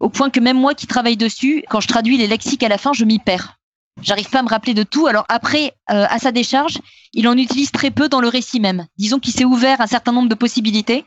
au 0.00 0.08
point 0.08 0.30
que 0.30 0.40
même 0.40 0.58
moi 0.58 0.74
qui 0.74 0.86
travaille 0.86 1.16
dessus, 1.16 1.64
quand 1.68 1.80
je 1.80 1.88
traduis 1.88 2.18
les 2.18 2.26
lexiques 2.26 2.62
à 2.62 2.68
la 2.68 2.78
fin, 2.78 2.92
je 2.92 3.04
m'y 3.04 3.18
perds. 3.18 3.58
J'arrive 4.02 4.28
pas 4.28 4.40
à 4.40 4.42
me 4.42 4.48
rappeler 4.48 4.74
de 4.74 4.82
tout. 4.82 5.06
Alors 5.06 5.24
après, 5.28 5.72
euh, 5.90 6.06
à 6.08 6.18
sa 6.18 6.32
décharge, 6.32 6.78
il 7.14 7.26
en 7.28 7.36
utilise 7.36 7.70
très 7.70 7.90
peu 7.90 8.08
dans 8.08 8.20
le 8.20 8.28
récit 8.28 8.60
même. 8.60 8.86
Disons 8.98 9.18
qu'il 9.18 9.32
s'est 9.32 9.44
ouvert 9.44 9.80
un 9.80 9.86
certain 9.86 10.12
nombre 10.12 10.28
de 10.28 10.34
possibilités 10.34 11.04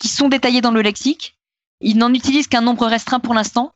qui 0.00 0.08
sont 0.08 0.28
détaillées 0.28 0.60
dans 0.60 0.72
le 0.72 0.82
lexique. 0.82 1.36
Il 1.80 1.98
n'en 1.98 2.12
utilise 2.12 2.48
qu'un 2.48 2.60
nombre 2.60 2.86
restreint 2.86 3.20
pour 3.20 3.34
l'instant. 3.34 3.72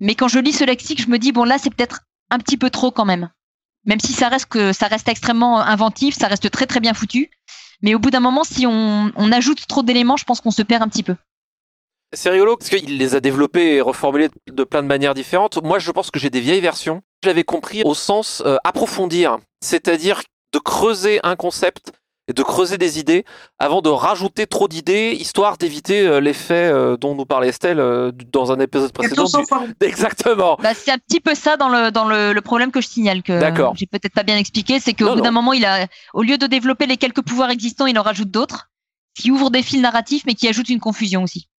Mais 0.00 0.14
quand 0.14 0.28
je 0.28 0.38
lis 0.38 0.52
ce 0.52 0.64
lexique, 0.64 1.00
je 1.00 1.08
me 1.08 1.18
dis 1.18 1.32
bon 1.32 1.44
là 1.44 1.56
c'est 1.58 1.70
peut-être 1.70 2.02
un 2.30 2.38
petit 2.38 2.58
peu 2.58 2.68
trop 2.68 2.90
quand 2.90 3.06
même. 3.06 3.30
Même 3.86 4.00
si 4.00 4.12
ça 4.12 4.28
reste 4.28 4.46
que 4.46 4.74
ça 4.74 4.86
reste 4.86 5.08
extrêmement 5.08 5.60
inventif, 5.60 6.14
ça 6.14 6.28
reste 6.28 6.50
très 6.50 6.66
très 6.66 6.80
bien 6.80 6.92
foutu. 6.92 7.30
Mais 7.82 7.94
au 7.94 7.98
bout 7.98 8.10
d'un 8.10 8.20
moment, 8.20 8.44
si 8.44 8.66
on, 8.66 9.32
ajoute 9.32 9.66
trop 9.66 9.82
d'éléments, 9.82 10.16
je 10.16 10.24
pense 10.24 10.40
qu'on 10.40 10.50
se 10.50 10.62
perd 10.62 10.82
un 10.82 10.88
petit 10.88 11.02
peu. 11.02 11.16
C'est 12.12 12.30
rigolo 12.30 12.56
parce 12.56 12.70
qu'il 12.70 12.98
les 12.98 13.14
a 13.14 13.20
développés 13.20 13.76
et 13.76 13.80
reformulés 13.80 14.30
de 14.48 14.64
plein 14.64 14.82
de 14.82 14.88
manières 14.88 15.14
différentes. 15.14 15.62
Moi, 15.62 15.78
je 15.78 15.90
pense 15.92 16.10
que 16.10 16.18
j'ai 16.18 16.30
des 16.30 16.40
vieilles 16.40 16.60
versions. 16.60 17.02
J'avais 17.22 17.44
compris 17.44 17.82
au 17.84 17.94
sens 17.94 18.42
euh, 18.44 18.56
approfondir, 18.64 19.38
c'est-à-dire 19.60 20.22
de 20.52 20.58
creuser 20.58 21.20
un 21.22 21.36
concept 21.36 21.92
et 22.30 22.32
de 22.32 22.42
creuser 22.42 22.78
des 22.78 22.98
idées 22.98 23.24
avant 23.58 23.82
de 23.82 23.88
rajouter 23.88 24.46
trop 24.46 24.68
d'idées, 24.68 25.16
histoire 25.18 25.58
d'éviter 25.58 26.06
euh, 26.06 26.20
l'effet 26.20 26.54
euh, 26.54 26.96
dont 26.96 27.14
nous 27.14 27.26
parlait 27.26 27.48
Estelle 27.48 27.82
dans 28.32 28.52
un 28.52 28.60
épisode 28.60 28.92
précédent. 28.92 29.24
Exactement. 29.80 30.56
Bah, 30.62 30.72
c'est 30.74 30.92
un 30.92 30.98
petit 30.98 31.20
peu 31.20 31.34
ça 31.34 31.56
dans 31.56 31.68
le 31.68 31.90
dans 31.90 32.04
le, 32.04 32.32
le 32.32 32.40
problème 32.40 32.70
que 32.70 32.80
je 32.80 32.88
signale 32.88 33.22
que 33.22 33.38
j'ai 33.74 33.86
peut-être 33.86 34.14
pas 34.14 34.22
bien 34.22 34.36
expliqué, 34.36 34.78
c'est 34.78 34.94
qu'au 34.94 35.14
bout 35.14 35.20
d'un 35.20 35.30
moment, 35.30 35.52
il 35.52 35.64
a 35.64 35.86
au 36.14 36.22
lieu 36.22 36.38
de 36.38 36.46
développer 36.46 36.86
les 36.86 36.96
quelques 36.96 37.22
pouvoirs 37.22 37.50
existants, 37.50 37.86
il 37.86 37.98
en 37.98 38.02
rajoute 38.02 38.30
d'autres 38.30 38.70
qui 39.18 39.30
ouvrent 39.30 39.50
des 39.50 39.62
fils 39.62 39.80
narratifs 39.80 40.22
mais 40.24 40.34
qui 40.34 40.48
ajoutent 40.48 40.68
une 40.68 40.80
confusion 40.80 41.24
aussi. 41.24 41.49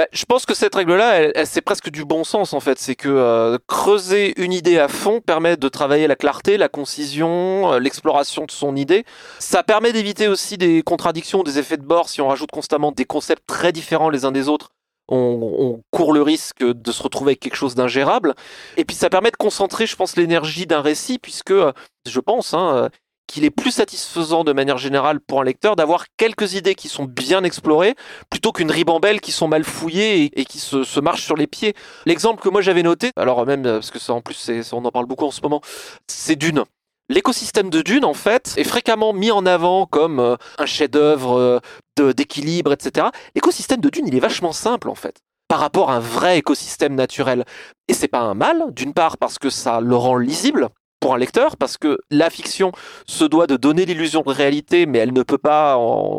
Bah, 0.00 0.06
je 0.12 0.24
pense 0.24 0.46
que 0.46 0.54
cette 0.54 0.74
règle-là, 0.74 1.44
c'est 1.44 1.60
presque 1.60 1.90
du 1.90 2.06
bon 2.06 2.24
sens 2.24 2.54
en 2.54 2.60
fait. 2.60 2.78
C'est 2.78 2.94
que 2.94 3.10
euh, 3.10 3.58
creuser 3.66 4.32
une 4.42 4.50
idée 4.50 4.78
à 4.78 4.88
fond 4.88 5.20
permet 5.20 5.58
de 5.58 5.68
travailler 5.68 6.06
la 6.06 6.16
clarté, 6.16 6.56
la 6.56 6.70
concision, 6.70 7.74
euh, 7.74 7.78
l'exploration 7.78 8.46
de 8.46 8.50
son 8.50 8.76
idée. 8.76 9.04
Ça 9.40 9.62
permet 9.62 9.92
d'éviter 9.92 10.26
aussi 10.26 10.56
des 10.56 10.82
contradictions, 10.82 11.42
des 11.42 11.58
effets 11.58 11.76
de 11.76 11.82
bord. 11.82 12.08
Si 12.08 12.22
on 12.22 12.28
rajoute 12.28 12.50
constamment 12.50 12.92
des 12.92 13.04
concepts 13.04 13.46
très 13.46 13.72
différents 13.72 14.08
les 14.08 14.24
uns 14.24 14.32
des 14.32 14.48
autres, 14.48 14.70
on, 15.08 15.16
on 15.18 15.82
court 15.90 16.14
le 16.14 16.22
risque 16.22 16.64
de 16.64 16.92
se 16.92 17.02
retrouver 17.02 17.32
avec 17.32 17.40
quelque 17.40 17.56
chose 17.56 17.74
d'ingérable. 17.74 18.34
Et 18.78 18.86
puis 18.86 18.96
ça 18.96 19.10
permet 19.10 19.30
de 19.30 19.36
concentrer, 19.36 19.84
je 19.84 19.96
pense, 19.96 20.16
l'énergie 20.16 20.66
d'un 20.66 20.80
récit, 20.80 21.18
puisque 21.18 21.50
euh, 21.50 21.72
je 22.08 22.20
pense, 22.20 22.54
hein, 22.54 22.88
qu'il 23.30 23.44
est 23.44 23.50
plus 23.50 23.70
satisfaisant 23.70 24.42
de 24.42 24.52
manière 24.52 24.76
générale 24.76 25.20
pour 25.20 25.40
un 25.40 25.44
lecteur 25.44 25.76
d'avoir 25.76 26.06
quelques 26.16 26.54
idées 26.54 26.74
qui 26.74 26.88
sont 26.88 27.04
bien 27.04 27.44
explorées 27.44 27.94
plutôt 28.28 28.50
qu'une 28.50 28.70
ribambelle 28.70 29.20
qui 29.20 29.30
sont 29.30 29.46
mal 29.46 29.64
fouillées 29.64 30.30
et, 30.38 30.44
qui 30.44 30.58
se, 30.58 31.00
marchent 31.00 31.24
sur 31.24 31.36
les 31.36 31.46
pieds. 31.46 31.74
L'exemple 32.06 32.42
que 32.42 32.48
moi 32.48 32.60
j'avais 32.60 32.82
noté, 32.82 33.10
alors 33.16 33.46
même 33.46 33.62
parce 33.62 33.90
que 33.90 33.98
ça 33.98 34.12
en 34.12 34.20
plus 34.20 34.50
on 34.72 34.84
en 34.84 34.90
parle 34.90 35.06
beaucoup 35.06 35.26
en 35.26 35.30
ce 35.30 35.40
moment, 35.42 35.60
c'est 36.08 36.36
Dune. 36.36 36.64
L'écosystème 37.08 37.70
de 37.70 37.82
Dune, 37.82 38.04
en 38.04 38.14
fait, 38.14 38.54
est 38.56 38.62
fréquemment 38.64 39.12
mis 39.12 39.32
en 39.32 39.44
avant 39.44 39.84
comme 39.84 40.20
euh, 40.20 40.36
un 40.58 40.66
chef-d'œuvre 40.66 41.60
euh, 41.98 42.12
d'équilibre, 42.12 42.72
etc. 42.72 43.08
L'écosystème 43.34 43.80
de 43.80 43.90
Dune, 43.90 44.06
il 44.06 44.14
est 44.14 44.20
vachement 44.20 44.52
simple, 44.52 44.88
en 44.88 44.94
fait, 44.94 45.16
par 45.48 45.58
rapport 45.58 45.90
à 45.90 45.96
un 45.96 46.00
vrai 46.00 46.38
écosystème 46.38 46.94
naturel. 46.94 47.44
Et 47.88 47.94
c'est 47.94 48.06
pas 48.06 48.20
un 48.20 48.34
mal, 48.34 48.62
d'une 48.70 48.94
part 48.94 49.18
parce 49.18 49.40
que 49.40 49.50
ça 49.50 49.80
le 49.80 49.96
rend 49.96 50.16
lisible, 50.16 50.68
pour 51.00 51.14
un 51.14 51.18
lecteur 51.18 51.56
parce 51.56 51.76
que 51.78 51.98
la 52.10 52.30
fiction 52.30 52.72
se 53.06 53.24
doit 53.24 53.46
de 53.46 53.56
donner 53.56 53.84
l'illusion 53.86 54.20
de 54.22 54.30
réalité, 54.30 54.86
mais 54.86 54.98
elle 54.98 55.12
ne 55.12 55.22
peut 55.22 55.38
pas, 55.38 55.78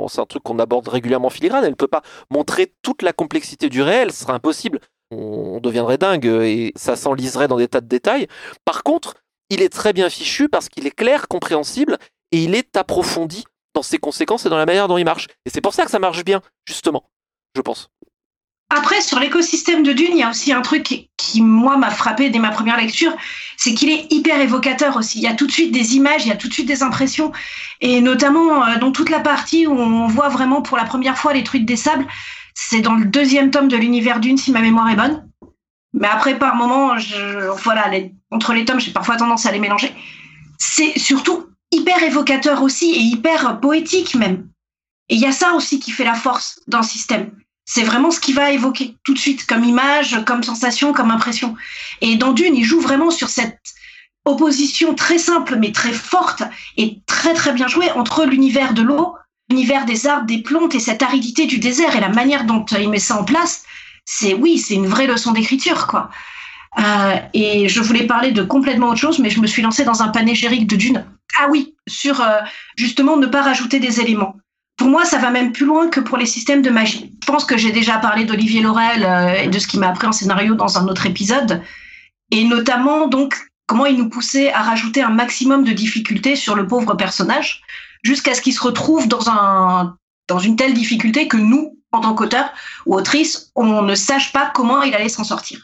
c'est 0.10 0.20
un 0.20 0.26
truc 0.26 0.44
qu'on 0.44 0.60
aborde 0.60 0.88
régulièrement 0.88 1.30
filigrane, 1.30 1.64
elle 1.64 1.72
ne 1.72 1.76
peut 1.76 1.88
pas 1.88 2.02
montrer 2.30 2.74
toute 2.82 3.04
la 3.04 3.14
complexité 3.14 3.70
du 3.70 3.82
réel, 3.82 4.12
ce 4.12 4.22
serait 4.22 4.34
impossible. 4.34 4.80
On 5.12 5.60
deviendrait 5.60 5.98
dingue 5.98 6.26
et 6.26 6.72
ça 6.76 6.96
s'enliserait 6.96 7.48
dans 7.48 7.58
des 7.58 7.68
tas 7.68 7.82
de 7.82 7.88
détails. 7.88 8.28
Par 8.66 8.84
contre, 8.84 9.16
il 9.50 9.62
est 9.62 9.70
très 9.70 9.94
bien 9.94 10.10
fichu 10.10 10.48
parce 10.50 10.70
qu'il 10.70 10.88
est 10.88 10.96
clair, 10.96 11.28
compréhensible 11.28 11.98
et 12.32 12.44
il 12.44 12.56
est 12.56 12.78
approfondi 12.78 13.44
dans 13.74 13.84
ses 13.84 13.98
conséquences 13.98 14.46
et 14.46 14.50
dans 14.50 14.58
la 14.58 14.66
manière 14.66 14.88
dont 14.88 14.98
il 14.98 15.06
marche. 15.06 15.28
Et 15.46 15.50
c'est 15.50 15.62
pour 15.62 15.74
ça 15.74 15.86
que 15.86 15.92
ça 15.92 16.00
marche 16.00 16.24
bien, 16.24 16.42
justement, 16.66 17.10
je 17.56 17.62
pense. 17.62 17.90
Après, 18.74 19.02
sur 19.02 19.20
l'écosystème 19.20 19.84
de 19.84 19.92
Dune, 19.92 20.12
il 20.12 20.20
y 20.20 20.24
a 20.24 20.30
aussi 20.30 20.54
un 20.54 20.62
truc 20.62 21.10
qui, 21.18 21.42
moi, 21.42 21.76
m'a 21.76 21.90
frappé 21.90 22.30
dès 22.30 22.40
ma 22.40 22.52
première 22.52 22.78
lecture, 22.78 23.12
c'est 23.58 23.74
qu'il 23.74 23.90
est 23.90 24.08
hyper 24.14 24.40
évocateur 24.40 24.96
aussi. 24.96 25.20
Il 25.20 25.24
y 25.24 25.28
a 25.28 25.34
tout 25.34 25.46
de 25.46 25.52
suite 25.52 25.74
des 25.74 25.98
images, 25.98 26.26
il 26.26 26.30
y 26.30 26.32
a 26.32 26.38
tout 26.38 26.48
de 26.48 26.54
suite 26.54 26.70
des 26.70 26.82
impressions, 26.82 27.34
et 27.82 28.00
notamment 28.00 28.66
euh, 28.66 28.78
dans 28.78 28.94
toute 28.94 29.10
la 29.10 29.20
partie 29.20 29.68
où 29.68 29.74
on 29.74 30.08
voit 30.08 30.30
vraiment 30.30 30.62
pour 30.62 30.78
la 30.78 30.86
première 30.86 31.18
fois 31.18 31.34
les 31.34 31.44
trucs 31.44 31.66
des 31.66 31.76
sables, 31.76 32.08
c'est 32.54 32.80
dans 32.80 32.96
le 32.96 33.04
deuxième 33.04 33.52
tome 33.52 33.68
de 33.68 33.76
l'univers 33.76 34.22
Dune, 34.22 34.38
si 34.38 34.54
ma 34.54 34.62
mémoire 34.62 34.90
est 34.90 34.96
bonne. 34.96 35.28
Mais 35.94 36.08
après, 36.08 36.40
par 36.40 36.56
moment, 36.56 36.98
je, 36.98 37.50
voilà, 37.64 37.92
entre 38.32 38.54
les 38.54 38.64
tomes, 38.64 38.80
j'ai 38.80 38.92
parfois 38.92 39.18
tendance 39.18 39.46
à 39.46 39.52
les 39.52 39.60
mélanger. 39.60 39.94
C'est 40.58 40.98
surtout 40.98 41.48
hyper 41.72 42.02
évocateur 42.04 42.64
aussi 42.64 42.92
et 42.92 43.00
hyper 43.00 43.60
poétique 43.60 44.16
même. 44.16 44.48
Et 45.10 45.16
il 45.16 45.20
y 45.20 45.26
a 45.26 45.34
ça 45.34 45.52
aussi 45.56 45.82
qui 45.82 45.92
fait 45.92 46.06
la 46.06 46.14
force 46.14 46.62
d'un 46.68 46.84
système 46.84 47.32
c'est 47.74 47.84
vraiment 47.84 48.12
ce 48.12 48.20
qu'il 48.20 48.36
va 48.36 48.52
évoquer 48.52 48.98
tout 49.06 49.14
de 49.14 49.18
suite, 49.18 49.46
comme 49.48 49.64
image, 49.64 50.20
comme 50.26 50.44
sensation, 50.44 50.92
comme 50.92 51.10
impression. 51.10 51.56
Et 52.02 52.18
dans 52.18 52.34
Dune, 52.34 52.54
il 52.54 52.66
joue 52.66 52.82
vraiment 52.82 53.12
sur 53.12 53.30
cette 53.30 53.62
opposition 54.26 54.94
très 54.94 55.18
simple 55.18 55.56
mais 55.56 55.72
très 55.72 55.94
forte 55.94 56.44
et 56.76 57.00
très 57.08 57.34
très 57.34 57.54
bien 57.54 57.70
jouée 57.70 57.90
entre 57.94 58.26
l'univers 58.26 58.74
de 58.74 58.82
l'eau, 58.82 59.16
l'univers 59.50 59.86
des 59.86 60.06
arbres, 60.06 60.26
des 60.26 60.40
plantes 60.40 60.76
et 60.76 60.82
cette 60.82 61.02
aridité 61.02 61.46
du 61.46 61.60
désert 61.60 61.96
et 61.96 62.02
la 62.02 62.10
manière 62.10 62.44
dont 62.44 62.66
il 62.78 62.90
met 62.90 63.00
ça 63.00 63.16
en 63.18 63.24
place. 63.24 63.64
C'est 64.04 64.34
oui, 64.34 64.58
c'est 64.58 64.74
une 64.74 64.88
vraie 64.88 65.08
leçon 65.08 65.32
d'écriture 65.32 65.88
quoi. 65.88 66.10
Euh, 66.78 67.16
et 67.34 67.70
je 67.70 67.80
voulais 67.80 68.06
parler 68.06 68.34
de 68.34 68.44
complètement 68.44 68.90
autre 68.90 69.00
chose, 69.00 69.20
mais 69.20 69.30
je 69.30 69.40
me 69.40 69.48
suis 69.48 69.62
lancée 69.62 69.86
dans 69.86 70.02
un 70.02 70.10
panégyrique 70.10 70.68
de 70.68 70.76
Dune. 70.76 71.06
Ah 71.40 71.48
oui, 71.50 71.74
sur 71.88 72.20
euh, 72.20 72.42
justement 72.76 73.16
ne 73.16 73.28
pas 73.28 73.42
rajouter 73.42 73.80
des 73.80 74.02
éléments. 74.02 74.36
Pour 74.82 74.90
moi, 74.90 75.06
ça 75.06 75.20
va 75.20 75.30
même 75.30 75.52
plus 75.52 75.68
loin 75.68 75.90
que 75.90 76.00
pour 76.00 76.18
les 76.18 76.26
systèmes 76.26 76.64
de 76.64 76.72
magie. 76.72 77.14
Je 77.22 77.28
pense 77.28 77.46
que 77.46 77.56
j'ai 77.56 77.72
déjà 77.72 78.00
parlé 78.00 78.26
d'Olivier 78.26 78.62
Laurel 78.62 79.06
euh, 79.06 79.44
et 79.44 79.48
de 79.48 79.60
ce 79.60 79.68
qui 79.68 79.78
m'a 79.78 79.90
appris 79.90 80.08
en 80.08 80.12
scénario 80.12 80.56
dans 80.56 80.80
un 80.80 80.88
autre 80.88 81.06
épisode, 81.06 81.62
et 82.32 82.44
notamment 82.46 83.08
donc 83.08 83.38
comment 83.68 83.86
il 83.86 83.96
nous 83.96 84.10
poussait 84.10 84.52
à 84.52 84.64
rajouter 84.64 85.04
un 85.04 85.12
maximum 85.12 85.64
de 85.66 85.72
difficultés 85.72 86.36
sur 86.36 86.56
le 86.56 86.66
pauvre 86.66 86.96
personnage, 86.96 87.62
jusqu'à 88.02 88.34
ce 88.34 88.42
qu'il 88.42 88.54
se 88.54 88.60
retrouve 88.64 89.08
dans 89.08 89.30
un 89.30 89.98
dans 90.28 90.40
une 90.40 90.56
telle 90.56 90.74
difficulté 90.74 91.28
que 91.28 91.38
nous, 91.38 91.78
en 91.92 92.00
tant 92.00 92.16
qu'auteur 92.16 92.50
ou 92.88 92.96
autrice, 92.96 93.52
on 93.54 93.84
ne 93.84 93.94
sache 93.94 94.34
pas 94.34 94.52
comment 94.52 94.82
il 94.82 94.96
allait 94.96 95.10
s'en 95.10 95.24
sortir. 95.24 95.62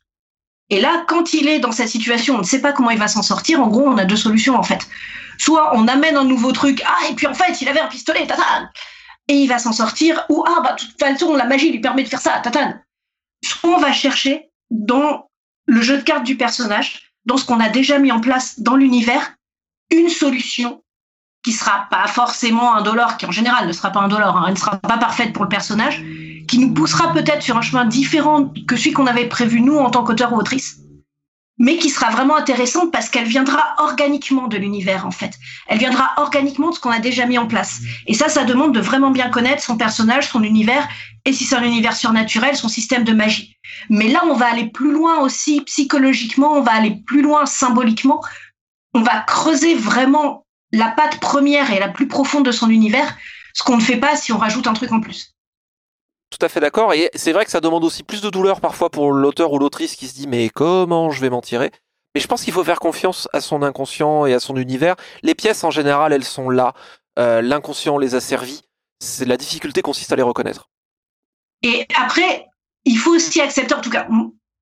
Et 0.70 0.80
là, 0.80 1.06
quand 1.08 1.34
il 1.34 1.48
est 1.48 1.58
dans 1.58 1.72
cette 1.72 1.90
situation, 1.90 2.36
on 2.36 2.40
ne 2.40 2.44
sait 2.44 2.62
pas 2.62 2.72
comment 2.72 2.92
il 2.92 3.00
va 3.00 3.08
s'en 3.08 3.24
sortir. 3.24 3.64
En 3.64 3.68
gros, 3.68 3.88
on 3.88 3.98
a 3.98 4.06
deux 4.06 4.16
solutions 4.16 4.56
en 4.56 4.64
fait. 4.64 4.88
Soit 5.40 5.76
on 5.76 5.88
amène 5.88 6.18
un 6.18 6.24
nouveau 6.24 6.52
truc, 6.52 6.84
ah 6.86 7.10
et 7.10 7.16
puis 7.16 7.26
en 7.26 7.34
fait 7.34 7.60
il 7.62 7.68
avait 7.68 7.80
un 7.80 7.88
pistolet, 7.88 8.28
tata 8.28 8.44
et 9.28 9.34
il 9.34 9.48
va 9.48 9.60
s'en 9.60 9.74
sortir, 9.74 10.26
ou 10.30 10.44
ah 10.48 10.62
bah 10.62 10.74
de 10.74 10.80
toute 10.80 11.00
façon 11.00 11.36
la 11.36 11.46
magie 11.46 11.72
lui 11.72 11.80
permet 11.80 12.04
de 12.04 12.10
faire 12.10 12.22
ça, 12.22 12.40
tatane. 12.40 12.82
Ce 13.44 13.60
qu'on 13.62 13.78
va 13.78 13.92
chercher 13.92 14.50
dans 14.70 15.30
le 15.66 15.82
jeu 15.82 15.98
de 15.98 16.04
cartes 16.04 16.24
du 16.24 16.38
personnage, 16.38 17.12
dans 17.26 17.38
ce 17.38 17.46
qu'on 17.46 17.60
a 17.60 17.70
déjà 17.70 18.00
mis 18.00 18.12
en 18.12 18.22
place 18.22 18.60
dans 18.60 18.76
l'univers, 18.76 19.34
une 19.92 20.10
solution 20.10 20.82
qui 21.44 21.52
sera 21.52 21.88
pas 21.90 22.08
forcément 22.08 22.74
un 22.76 22.82
dollar, 22.82 23.18
qui 23.18 23.26
en 23.26 23.32
général 23.32 23.68
ne 23.68 23.74
sera 23.74 23.92
pas 23.92 24.00
un 24.00 24.08
dollar, 24.08 24.36
hein, 24.36 24.46
elle 24.48 24.54
ne 24.54 24.60
sera 24.60 24.78
pas 24.78 24.98
parfaite 24.98 25.34
pour 25.34 25.44
le 25.44 25.50
personnage, 25.50 26.04
qui 26.48 26.60
nous 26.60 26.74
poussera 26.74 27.14
peut-être 27.14 27.42
sur 27.42 27.58
un 27.58 27.62
chemin 27.62 27.86
différent 27.86 28.52
que 28.68 28.76
celui 28.76 28.92
qu'on 28.92 29.08
avait 29.08 29.28
prévu 29.28 29.62
nous 29.62 29.78
en 29.78 29.90
tant 29.90 30.04
qu'auteur 30.04 30.34
ou 30.34 30.38
autrice, 30.38 30.80
mais 31.58 31.78
qui 31.78 31.90
sera 31.90 32.10
vraiment 32.12 32.38
intéressante 32.38 32.92
parce 32.92 33.10
qu'elle 33.10 33.28
viendra 33.28 33.76
organiquement 33.80 34.48
de 34.48 34.58
l'univers 34.58 35.06
en 35.06 35.12
fait. 35.12 35.34
Elle 35.68 35.80
viendra 35.80 36.14
organiquement 36.18 36.70
de 36.70 36.76
ce 36.76 36.80
qu'on 36.80 36.92
a 36.92 37.00
déjà 37.00 37.26
mis 37.26 37.38
en 37.38 37.48
place. 37.48 37.80
Et 38.06 38.14
ça, 38.14 38.30
ça 38.30 38.44
demande 38.44 38.76
de 38.76 38.80
vraiment 38.80 39.12
bien 39.12 39.30
connaître 39.30 39.64
son 39.64 39.78
personnage, 39.78 40.28
son 40.28 40.44
univers, 40.44 40.88
et 41.26 41.34
si 41.34 41.46
c'est 41.46 41.56
un 41.56 41.64
univers 41.64 41.96
surnaturel, 41.96 42.56
son 42.56 42.70
système 42.70 43.04
de 43.04 43.14
magie. 43.14 43.58
Mais 43.90 44.08
là, 44.08 44.22
on 44.26 44.34
va 44.34 44.48
aller 44.48 44.68
plus 44.68 44.92
loin 44.92 45.20
aussi 45.20 45.62
psychologiquement, 45.62 46.54
on 46.54 46.62
va 46.62 46.74
aller 46.74 47.02
plus 47.06 47.22
loin 47.22 47.46
symboliquement. 47.46 48.22
On 48.94 49.02
va 49.02 49.20
creuser 49.22 49.76
vraiment 49.76 50.46
la 50.72 50.90
patte 50.90 51.20
première 51.20 51.72
et 51.72 51.80
la 51.80 51.90
plus 51.90 52.08
profonde 52.08 52.46
de 52.46 52.52
son 52.52 52.70
univers, 52.70 53.18
ce 53.54 53.64
qu'on 53.64 53.78
ne 53.78 53.82
fait 53.82 53.98
pas 53.98 54.16
si 54.16 54.32
on 54.32 54.38
rajoute 54.38 54.68
un 54.68 54.74
truc 54.74 54.92
en 54.92 55.00
plus. 55.00 55.37
Tout 56.30 56.46
à 56.46 56.50
fait 56.50 56.60
d'accord. 56.60 56.94
Et 56.94 57.10
c'est 57.16 57.32
vrai 57.32 57.46
que 57.46 57.52
ça 57.52 57.62
demande 57.62 57.84
aussi 57.84 58.04
plus 58.04 58.22
de 58.22 58.30
douleur 58.30 58.62
parfois 58.62 58.90
pour 58.90 59.12
l'auteur 59.12 59.52
ou 59.54 59.60
l'autrice 59.60 59.96
qui 59.96 60.08
se 60.08 60.14
dit 60.14 60.28
mais 60.28 60.50
comment 60.50 61.10
je 61.10 61.22
vais 61.22 61.30
m'en 61.30 61.42
tirer? 61.42 61.72
Mais 62.14 62.22
je 62.22 62.28
pense 62.28 62.44
qu'il 62.44 62.54
faut 62.54 62.64
faire 62.64 62.80
confiance 62.80 63.28
à 63.34 63.42
son 63.42 63.62
inconscient 63.62 64.26
et 64.26 64.34
à 64.34 64.40
son 64.40 64.56
univers. 64.56 64.96
Les 65.24 65.36
pièces 65.36 65.64
en 65.64 65.72
général, 65.72 66.14
elles 66.14 66.24
sont 66.24 66.50
là. 66.50 66.74
Euh, 67.20 67.42
l'inconscient 67.42 67.98
les 67.98 68.16
a 68.16 68.20
servies. 68.20 68.64
La 69.26 69.38
difficulté 69.38 69.82
consiste 69.82 70.12
à 70.12 70.16
les 70.16 70.24
reconnaître. 70.24 70.70
Et 71.64 71.88
après, 71.96 72.48
il 72.86 72.98
faut 72.98 73.12
aussi 73.16 73.42
accepter, 73.42 73.74
en 73.74 73.82
tout 73.82 73.90
cas, 73.90 74.08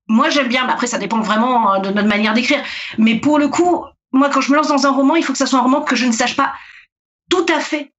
moi 0.08 0.30
j'aime 0.30 0.48
bien, 0.48 0.66
mais 0.66 0.72
après 0.72 0.86
ça 0.86 0.98
dépend 0.98 1.20
vraiment 1.20 1.74
euh, 1.74 1.78
de 1.78 1.90
notre 1.90 2.08
manière 2.08 2.34
d'écrire. 2.34 2.62
Mais 2.98 3.16
pour 3.16 3.38
le 3.38 3.48
coup, 3.48 3.84
moi 4.12 4.30
quand 4.30 4.40
je 4.40 4.50
me 4.50 4.56
lance 4.56 4.68
dans 4.68 4.86
un 4.86 4.92
roman, 4.92 5.16
il 5.16 5.24
faut 5.24 5.32
que 5.32 5.38
ça 5.38 5.46
soit 5.46 5.58
un 5.58 5.62
roman 5.62 5.82
que 5.82 5.96
je 5.96 6.06
ne 6.06 6.12
sache 6.12 6.36
pas 6.36 6.52
tout 7.28 7.46
à 7.48 7.60
fait 7.60 7.92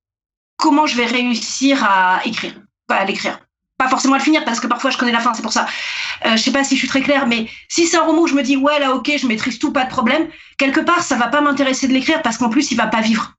comment 0.58 0.88
je 0.88 0.96
vais 0.96 1.06
réussir 1.06 1.84
à 1.84 2.22
écrire, 2.26 2.54
à 2.90 3.06
l'écrire 3.06 3.40
pas 3.78 3.88
forcément 3.88 4.16
le 4.16 4.22
finir 4.22 4.44
parce 4.44 4.60
que 4.60 4.68
parfois 4.68 4.90
je 4.90 4.98
connais 4.98 5.12
la 5.12 5.20
fin, 5.20 5.34
c'est 5.34 5.42
pour 5.42 5.54
ça. 5.54 5.68
Euh, 6.26 6.32
je 6.36 6.42
sais 6.42 6.52
pas 6.52 6.64
si 6.64 6.76
je 6.76 6.80
suis 6.80 6.88
très 6.88 7.02
claire, 7.02 7.28
mais 7.28 7.48
si 7.70 7.88
c'est 7.88 7.98
un 7.98 8.04
roman 8.04 8.24
où 8.24 8.28
je 8.28 8.34
me 8.34 8.44
dis 8.44 8.58
ouais 8.58 8.80
là 8.80 8.94
ok, 8.94 9.12
je 9.18 9.28
maîtrise 9.28 9.60
tout, 9.60 9.72
pas 9.72 9.86
de 9.86 9.90
problème, 9.90 10.28
quelque 10.58 10.80
part 10.80 11.04
ça 11.04 11.16
va 11.16 11.28
pas 11.28 11.42
m'intéresser 11.42 11.88
de 11.88 11.94
l'écrire 11.94 12.22
parce 12.22 12.38
qu'en 12.38 12.50
plus 12.50 12.72
il 12.72 12.78
va 12.78 12.88
pas 12.88 13.02
vivre. 13.02 13.34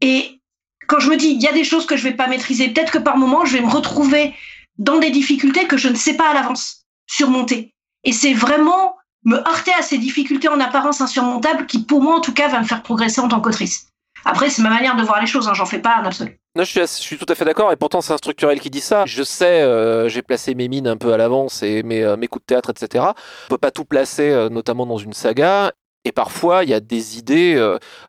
Et 0.00 0.40
quand 0.86 1.00
je 1.00 1.10
me 1.10 1.16
dis 1.16 1.28
il 1.28 1.42
y 1.42 1.48
a 1.48 1.52
des 1.52 1.64
choses 1.64 1.86
que 1.86 1.96
je 1.96 2.04
vais 2.04 2.14
pas 2.14 2.28
maîtriser, 2.28 2.70
peut-être 2.70 2.92
que 2.92 2.98
par 2.98 3.16
moment 3.18 3.44
je 3.44 3.56
vais 3.56 3.62
me 3.62 3.68
retrouver 3.68 4.34
dans 4.78 4.98
des 4.98 5.10
difficultés 5.10 5.66
que 5.66 5.76
je 5.76 5.88
ne 5.88 5.96
sais 5.96 6.14
pas 6.14 6.30
à 6.30 6.34
l'avance 6.34 6.86
surmonter. 7.06 7.74
Et 8.04 8.12
c'est 8.12 8.34
vraiment 8.34 8.96
me 9.24 9.36
heurter 9.36 9.72
à 9.74 9.82
ces 9.82 9.98
difficultés 9.98 10.48
en 10.48 10.60
apparence 10.60 11.00
insurmontables 11.00 11.66
qui 11.66 11.84
pour 11.84 12.02
moi 12.02 12.16
en 12.16 12.20
tout 12.20 12.32
cas 12.32 12.48
va 12.48 12.60
me 12.60 12.64
faire 12.64 12.82
progresser 12.82 13.20
en 13.20 13.28
tant 13.28 13.40
qu'autrice. 13.40 13.88
Après 14.24 14.48
c'est 14.48 14.62
ma 14.62 14.70
manière 14.70 14.96
de 14.96 15.02
voir 15.02 15.20
les 15.20 15.26
choses, 15.26 15.48
hein, 15.48 15.54
j'en 15.54 15.66
fais 15.66 15.80
pas 15.80 15.96
un 15.96 16.04
absolu. 16.04 16.37
Non, 16.56 16.64
je 16.64 16.86
suis, 16.86 17.18
tout 17.18 17.26
à 17.28 17.34
fait 17.34 17.44
d'accord, 17.44 17.70
et 17.72 17.76
pourtant 17.76 18.00
c'est 18.00 18.12
un 18.12 18.16
structurel 18.16 18.58
qui 18.60 18.70
dit 18.70 18.80
ça. 18.80 19.06
Je 19.06 19.22
sais, 19.22 19.62
euh, 19.62 20.08
j'ai 20.08 20.22
placé 20.22 20.54
mes 20.54 20.68
mines 20.68 20.88
un 20.88 20.96
peu 20.96 21.12
à 21.12 21.16
l'avance 21.16 21.62
et 21.62 21.82
mes, 21.82 22.02
euh, 22.02 22.16
coups 22.26 22.42
de 22.42 22.46
théâtre, 22.46 22.70
etc. 22.70 23.04
On 23.46 23.48
peut 23.50 23.58
pas 23.58 23.70
tout 23.70 23.84
placer, 23.84 24.30
euh, 24.30 24.48
notamment 24.48 24.86
dans 24.86 24.98
une 24.98 25.12
saga. 25.12 25.72
Et 26.04 26.12
parfois, 26.12 26.64
il 26.64 26.70
y 26.70 26.74
a 26.74 26.80
des 26.80 27.18
idées. 27.18 27.56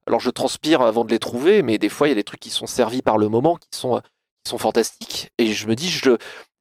alors, 0.08 0.20
je 0.20 0.30
transpire 0.30 0.82
avant 0.82 1.04
de 1.04 1.12
les 1.12 1.20
trouver, 1.20 1.64
mais 1.64 1.78
des 1.78 1.90
fois, 1.90 2.08
il 2.08 2.12
y 2.12 2.14
a 2.14 2.16
des 2.16 2.24
trucs 2.24 2.40
qui 2.40 2.50
sont 2.50 2.68
servis 2.68 3.02
par 3.02 3.18
le 3.18 3.30
moment, 3.30 3.58
qui 3.58 3.78
sont, 3.78 4.00
qui 4.44 4.50
sont 4.50 4.58
fantastiques. 4.58 5.32
Et 5.38 5.48
je 5.54 5.68
me 5.68 5.76
dis, 5.76 5.90
je, 5.90 6.12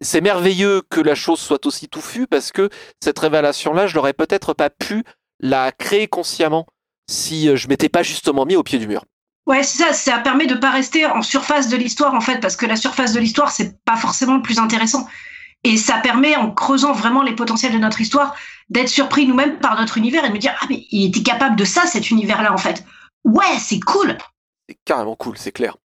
c'est 0.01 0.21
merveilleux 0.21 0.83
que 0.91 1.01
la 1.01 1.15
chose 1.15 1.39
soit 1.39 1.65
aussi 1.67 1.89
touffue 1.89 2.27
parce 2.27 2.51
que 2.51 2.71
cette 3.03 3.19
révélation-là, 3.19 3.87
je 3.87 3.95
l'aurais 3.95 4.15
peut-être 4.15 4.53
pas 4.53 4.71
pu 4.71 5.05
la 5.39 5.71
créer 5.71 6.09
consciemment 6.09 6.67
si 7.09 7.57
je 7.57 7.69
m'étais 7.69 7.89
pas 7.89 8.03
justement 8.03 8.45
mis 8.45 8.57
au 8.57 8.63
pied 8.63 8.79
du 8.79 8.89
mur. 8.89 9.05
Ouais, 9.49 9.63
c'est 9.63 9.83
ça. 9.83 9.93
Ça 9.95 10.19
permet 10.19 10.47
de 10.47 10.55
pas 10.55 10.71
rester 10.71 11.07
en 11.07 11.23
surface 11.23 11.69
de 11.69 11.77
l'histoire, 11.77 12.15
en 12.15 12.21
fait, 12.21 12.39
parce 12.39 12.55
que 12.55 12.67
la 12.67 12.77
surface 12.77 13.15
de 13.15 13.19
l'histoire, 13.19 13.51
c'est 13.51 13.83
pas 13.85 13.97
forcément 13.97 14.37
le 14.37 14.43
plus 14.43 14.59
intéressant. 14.59 15.09
Et 15.65 15.79
ça 15.79 15.97
permet, 15.99 16.37
en 16.37 16.51
creusant 16.53 16.93
vraiment 16.93 17.23
les 17.23 17.35
potentiels 17.35 17.73
de 17.73 17.79
notre 17.79 18.01
histoire, 18.03 18.37
d'être 18.69 18.91
surpris 18.91 19.27
nous-mêmes 19.27 19.59
par 19.59 19.81
notre 19.81 19.97
univers 19.97 20.25
et 20.25 20.29
de 20.29 20.35
me 20.35 20.39
dire, 20.39 20.55
ah, 20.61 20.67
mais 20.69 20.87
il 20.91 21.09
était 21.09 21.23
capable 21.23 21.57
de 21.57 21.65
ça, 21.65 21.87
cet 21.87 22.11
univers-là, 22.11 22.53
en 22.53 22.59
fait. 22.59 22.85
Ouais, 23.25 23.59
c'est 23.59 23.81
cool. 23.81 24.19
C'est 24.69 24.77
carrément 24.85 25.17
cool, 25.17 25.39
c'est 25.39 25.51
clair. 25.51 25.79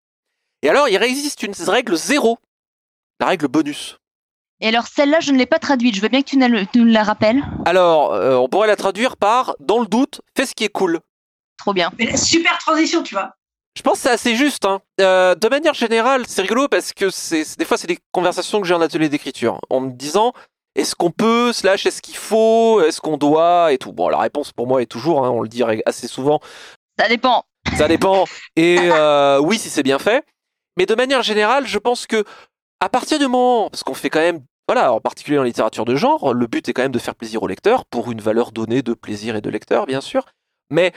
Et 0.62 0.68
alors, 0.68 0.88
il 0.88 1.00
existe 1.00 1.44
une 1.44 1.54
règle 1.68 1.96
zéro, 1.96 2.38
la 3.20 3.28
règle 3.28 3.46
bonus. 3.46 3.96
Et 4.60 4.68
alors, 4.68 4.88
celle-là, 4.88 5.20
je 5.20 5.30
ne 5.30 5.38
l'ai 5.38 5.46
pas 5.46 5.60
traduite. 5.60 5.94
Je 5.94 6.00
veux 6.00 6.08
bien 6.08 6.22
que 6.22 6.28
tu 6.28 6.36
nous 6.36 6.84
la 6.84 7.04
rappelles. 7.04 7.42
Alors, 7.64 8.12
euh, 8.12 8.34
on 8.36 8.48
pourrait 8.48 8.68
la 8.68 8.76
traduire 8.76 9.16
par, 9.16 9.54
dans 9.60 9.78
le 9.78 9.86
doute, 9.86 10.20
fais 10.36 10.46
ce 10.46 10.54
qui 10.54 10.64
est 10.64 10.68
cool. 10.68 11.00
Trop 11.58 11.72
bien. 11.72 11.92
Mais 11.98 12.16
super 12.16 12.58
transition, 12.58 13.04
tu 13.04 13.14
vois. 13.14 13.36
Je 13.74 13.82
pense 13.82 13.94
que 13.94 14.00
c'est 14.00 14.10
assez 14.10 14.36
juste. 14.36 14.64
Hein. 14.64 14.80
Euh, 15.00 15.34
de 15.34 15.48
manière 15.48 15.74
générale, 15.74 16.24
c'est 16.28 16.42
rigolo 16.42 16.68
parce 16.68 16.92
que 16.92 17.10
c'est 17.10 17.44
des 17.58 17.64
fois 17.64 17.76
c'est 17.78 17.86
des 17.86 17.98
conversations 18.12 18.60
que 18.60 18.66
j'ai 18.66 18.74
en 18.74 18.80
atelier 18.80 19.08
d'écriture, 19.08 19.60
en 19.70 19.80
me 19.80 19.90
disant 19.90 20.32
est-ce 20.74 20.94
qu'on 20.94 21.10
peut, 21.10 21.52
slash 21.52 21.86
est-ce 21.86 22.00
qu'il 22.00 22.16
faut, 22.16 22.80
est-ce 22.80 23.00
qu'on 23.00 23.16
doit 23.16 23.72
et 23.72 23.78
tout. 23.78 23.92
Bon, 23.92 24.08
la 24.08 24.18
réponse 24.18 24.52
pour 24.52 24.66
moi 24.66 24.82
est 24.82 24.86
toujours, 24.86 25.24
hein, 25.24 25.30
on 25.30 25.42
le 25.42 25.48
dit 25.48 25.62
assez 25.86 26.08
souvent. 26.08 26.40
Ça 26.98 27.08
dépend. 27.08 27.44
Ça 27.76 27.88
dépend. 27.88 28.24
Et 28.56 28.78
euh, 28.80 29.38
oui, 29.38 29.58
si 29.58 29.70
c'est 29.70 29.82
bien 29.82 29.98
fait. 29.98 30.24
Mais 30.78 30.86
de 30.86 30.94
manière 30.94 31.22
générale, 31.22 31.66
je 31.66 31.78
pense 31.78 32.06
que 32.06 32.24
à 32.80 32.88
partir 32.88 33.18
du 33.18 33.26
moment, 33.26 33.70
parce 33.70 33.82
qu'on 33.84 33.94
fait 33.94 34.10
quand 34.10 34.20
même, 34.20 34.40
voilà, 34.66 34.92
en 34.92 35.00
particulier 35.00 35.38
en 35.38 35.42
littérature 35.42 35.84
de 35.84 35.94
genre, 35.94 36.32
le 36.32 36.46
but 36.46 36.68
est 36.68 36.72
quand 36.72 36.82
même 36.82 36.92
de 36.92 36.98
faire 36.98 37.14
plaisir 37.14 37.42
au 37.42 37.46
lecteur 37.46 37.84
pour 37.84 38.10
une 38.10 38.20
valeur 38.20 38.52
donnée 38.52 38.82
de 38.82 38.94
plaisir 38.94 39.36
et 39.36 39.40
de 39.40 39.50
lecteur, 39.50 39.86
bien 39.86 40.00
sûr. 40.00 40.24
Mais 40.70 40.92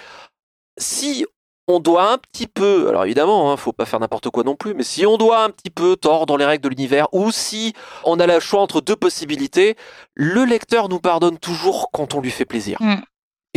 si 0.78 1.26
on 1.68 1.80
doit 1.80 2.12
un 2.12 2.18
petit 2.18 2.48
peu, 2.48 2.90
alors 2.90 3.06
évidemment, 3.06 3.52
hein, 3.52 3.58
faut 3.58 3.74
pas 3.74 3.86
faire 3.86 4.00
n'importe 4.00 4.30
quoi 4.30 4.44
non 4.44 4.56
plus, 4.56 4.74
mais 4.74 4.84
si 4.84 5.06
on 5.06 5.18
doit 5.18 5.44
un 5.44 5.50
petit 5.50 5.70
peu 5.70 5.96
tordre 5.96 6.38
les 6.38 6.46
règles 6.46 6.64
de 6.64 6.70
l'univers, 6.70 7.08
ou 7.12 7.32
si 7.32 7.74
on 8.04 8.20
a 8.20 8.28
le 8.28 8.40
choix 8.40 8.62
entre 8.62 8.82
deux 8.82 8.96
possibilités, 8.96 9.76
le 10.14 10.46
lecteur 10.46 10.90
nous 10.90 11.00
pardonne 11.00 11.38
toujours 11.38 11.90
quand 11.92 12.14
on 12.14 12.22
lui 12.22 12.32
fait 12.32 12.46
plaisir. 12.46 12.78
Mm. 12.82 12.96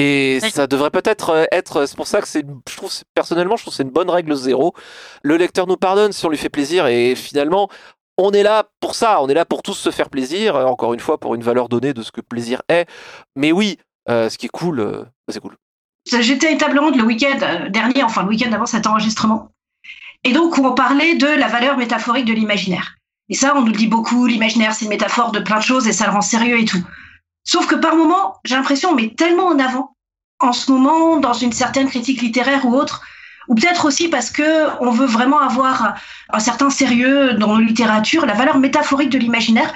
Et 0.01 0.39
ça 0.53 0.69
devrait 0.69 0.91
peut-être 0.91 1.31
euh, 1.31 1.45
être, 1.51 1.87
c'est 1.87 1.97
pour 1.97 2.07
ça 2.07 2.21
que 2.21 2.29
c'est, 2.29 2.47
je 2.69 2.77
trouve, 2.77 2.93
personnellement, 3.15 3.57
je 3.57 3.65
trouve 3.65 3.73
que 3.73 3.77
c'est 3.77 3.83
une 3.83 3.91
bonne 3.91 4.11
règle 4.11 4.35
zéro. 4.37 4.73
Le 5.23 5.37
lecteur 5.37 5.67
nous 5.67 5.77
pardonne 5.77 6.13
si 6.13 6.25
on 6.25 6.29
lui 6.29 6.39
fait 6.39 6.49
plaisir, 6.49 6.87
et 6.87 7.17
finalement, 7.17 7.69
on 8.19 8.33
est 8.33 8.43
là 8.43 8.69
pour 8.81 8.95
ça, 8.95 9.23
on 9.23 9.29
est 9.29 9.35
là 9.35 9.45
pour 9.45 9.63
tous 9.63 9.75
se 9.75 9.91
faire 9.91 10.11
plaisir, 10.11 10.57
euh, 10.57 10.65
encore 10.65 10.93
une 10.93 11.01
fois 11.01 11.19
pour 11.19 11.35
une 11.35 11.43
valeur 11.43 11.69
donnée 11.69 11.95
de 11.95 12.03
ce 12.03 12.13
que 12.13 12.21
plaisir 12.21 12.63
est. 12.69 12.87
Mais 13.37 13.53
oui, 13.53 13.79
euh, 14.11 14.29
ce 14.29 14.37
qui 14.37 14.47
est 14.47 14.51
cool, 14.51 14.81
euh, 14.81 15.03
bah, 15.03 15.33
c'est 15.33 15.41
cool. 15.41 15.57
J'étais 16.21 16.55
à 16.55 16.57
table 16.57 16.79
ronde 16.79 16.97
le 16.97 17.05
week-end 17.05 17.39
euh, 17.43 17.69
dernier, 17.69 18.03
enfin 18.03 18.23
le 18.23 18.29
week-end 18.29 18.53
avant 18.53 18.67
cet 18.67 18.87
enregistrement, 18.87 19.51
et 20.25 20.33
donc 20.33 20.57
où 20.59 20.65
on 20.65 20.75
parlait 20.75 21.17
de 21.17 21.27
la 21.27 21.49
valeur 21.49 21.77
métaphorique 21.77 22.25
de 22.25 22.33
l'imaginaire. 22.33 22.95
Et 23.29 23.35
ça, 23.35 23.55
on 23.57 23.61
nous 23.61 23.73
le 23.73 23.73
dit 23.73 23.87
beaucoup, 23.87 24.27
l'imaginaire 24.27 24.73
c'est 24.73 24.87
une 24.87 24.91
métaphore 24.91 25.33
de 25.33 25.41
plein 25.41 25.59
de 25.59 25.63
choses 25.63 25.87
et 25.87 25.93
ça 25.93 26.07
le 26.07 26.13
rend 26.13 26.23
sérieux 26.23 26.59
et 26.59 26.65
tout. 26.65 26.83
Sauf 27.45 27.67
que 27.67 27.75
par 27.75 27.97
moment, 27.97 28.37
j'ai 28.45 28.55
l'impression 28.55 28.91
on 28.91 28.95
met 28.95 29.15
tellement 29.17 29.47
en 29.47 29.59
avant, 29.59 29.95
en 30.41 30.53
ce 30.53 30.71
moment, 30.71 31.17
dans 31.17 31.33
une 31.35 31.53
certaine 31.53 31.89
critique 31.89 32.23
littéraire 32.23 32.65
ou 32.65 32.75
autre, 32.75 33.03
ou 33.49 33.55
peut-être 33.55 33.87
aussi 33.87 34.09
parce 34.09 34.31
que 34.31 34.69
on 34.81 34.91
veut 34.91 35.07
vraiment 35.07 35.41
avoir 35.41 35.95
un 36.31 36.41
certain 36.41 36.71
sérieux 36.71 37.35
dans 37.35 37.59
la 37.59 37.65
littérature, 37.65 38.27
la 38.27 38.35
valeur 38.35 38.59
métaphorique 38.59 39.11
de 39.11 39.19
l'imaginaire, 39.19 39.73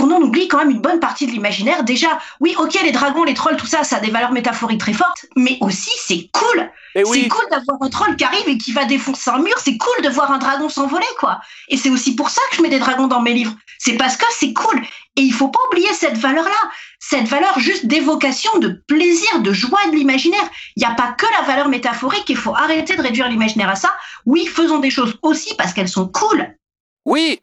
qu'on 0.00 0.10
en 0.10 0.22
oublie 0.22 0.48
quand 0.48 0.58
même 0.58 0.70
une 0.70 0.80
bonne 0.80 0.98
partie 0.98 1.26
de 1.26 1.32
l'imaginaire. 1.32 1.84
Déjà, 1.84 2.08
oui, 2.40 2.54
ok, 2.58 2.80
les 2.82 2.92
dragons, 2.92 3.24
les 3.24 3.34
trolls, 3.34 3.56
tout 3.56 3.66
ça, 3.66 3.84
ça 3.84 3.96
a 3.96 4.00
des 4.00 4.10
valeurs 4.10 4.32
métaphoriques 4.32 4.80
très 4.80 4.94
fortes, 4.94 5.26
mais 5.36 5.58
aussi 5.60 5.90
c'est 5.98 6.30
cool. 6.32 6.70
Et 6.94 7.04
C'est 7.04 7.28
cool 7.28 7.44
d'avoir 7.50 7.82
un 7.82 7.90
troll 7.90 8.16
qui 8.16 8.24
arrive 8.24 8.48
et 8.48 8.58
qui 8.58 8.72
va 8.72 8.84
défoncer 8.84 9.30
un 9.30 9.38
mur. 9.38 9.54
C'est 9.62 9.76
cool 9.76 10.02
de 10.02 10.08
voir 10.08 10.32
un 10.32 10.38
dragon 10.38 10.68
s'envoler, 10.68 11.06
quoi. 11.18 11.40
Et 11.68 11.76
c'est 11.76 11.90
aussi 11.90 12.16
pour 12.16 12.30
ça 12.30 12.40
que 12.50 12.56
je 12.56 12.62
mets 12.62 12.68
des 12.68 12.78
dragons 12.78 13.06
dans 13.06 13.20
mes 13.20 13.34
livres. 13.34 13.54
C'est 13.78 13.96
parce 13.96 14.16
que 14.16 14.24
c'est 14.32 14.52
cool. 14.52 14.82
Et 15.16 15.22
il 15.22 15.32
faut 15.32 15.48
pas 15.48 15.60
oublier 15.68 15.92
cette 15.92 16.16
valeur-là. 16.16 16.70
Cette 16.98 17.28
valeur 17.28 17.58
juste 17.58 17.86
d'évocation, 17.86 18.58
de 18.58 18.82
plaisir, 18.88 19.40
de 19.40 19.52
joie 19.52 19.86
de 19.90 19.96
l'imaginaire. 19.96 20.48
Il 20.76 20.80
n'y 20.80 20.90
a 20.90 20.94
pas 20.94 21.12
que 21.12 21.26
la 21.38 21.46
valeur 21.46 21.68
métaphorique. 21.68 22.28
Il 22.28 22.36
faut 22.36 22.54
arrêter 22.54 22.96
de 22.96 23.02
réduire 23.02 23.28
l'imaginaire 23.28 23.68
à 23.68 23.76
ça. 23.76 23.90
Oui, 24.26 24.46
faisons 24.46 24.78
des 24.78 24.90
choses 24.90 25.16
aussi 25.22 25.54
parce 25.56 25.72
qu'elles 25.72 25.88
sont 25.88 26.08
cool. 26.08 26.56
oui, 27.04 27.40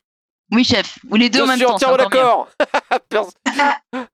Oui, 0.52 0.64
chef. 0.64 1.00
Ou 1.10 1.16
les 1.16 1.30
deux 1.30 1.42
en 1.42 1.46
je 1.46 1.50
même 1.52 1.60
temps. 1.60 1.92
mieux. 1.92 1.98
d'accord. 1.98 2.48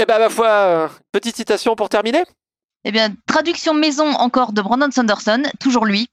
Eh 0.00 0.06
ben, 0.06 0.20
ma 0.20 0.28
foi, 0.28 0.90
petite 1.10 1.34
citation 1.34 1.74
pour 1.74 1.88
terminer. 1.88 2.22
Eh 2.84 2.92
bien, 2.92 3.12
traduction 3.26 3.74
maison 3.74 4.12
encore 4.12 4.52
de 4.52 4.62
Brandon 4.62 4.92
Sanderson, 4.92 5.42
toujours 5.58 5.86
lui. 5.86 6.08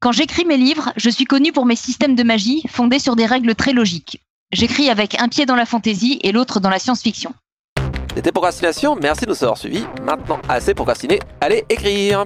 Quand 0.00 0.10
j'écris 0.10 0.44
mes 0.44 0.56
livres, 0.56 0.92
je 0.96 1.08
suis 1.08 1.24
connu 1.24 1.52
pour 1.52 1.64
mes 1.64 1.76
systèmes 1.76 2.16
de 2.16 2.24
magie 2.24 2.64
fondés 2.68 2.98
sur 2.98 3.14
des 3.14 3.24
règles 3.26 3.54
très 3.54 3.72
logiques. 3.72 4.20
J'écris 4.50 4.90
avec 4.90 5.20
un 5.20 5.28
pied 5.28 5.46
dans 5.46 5.54
la 5.54 5.64
fantaisie 5.64 6.18
et 6.24 6.32
l'autre 6.32 6.58
dans 6.58 6.70
la 6.70 6.80
science-fiction. 6.80 7.32
C'était 8.16 8.32
Procrastination, 8.32 8.96
merci 8.96 9.26
de 9.26 9.30
nous 9.30 9.44
avoir 9.44 9.56
suivis. 9.58 9.84
Maintenant, 10.02 10.40
assez 10.48 10.74
procrastiné, 10.74 11.20
allez 11.40 11.64
écrire 11.68 12.24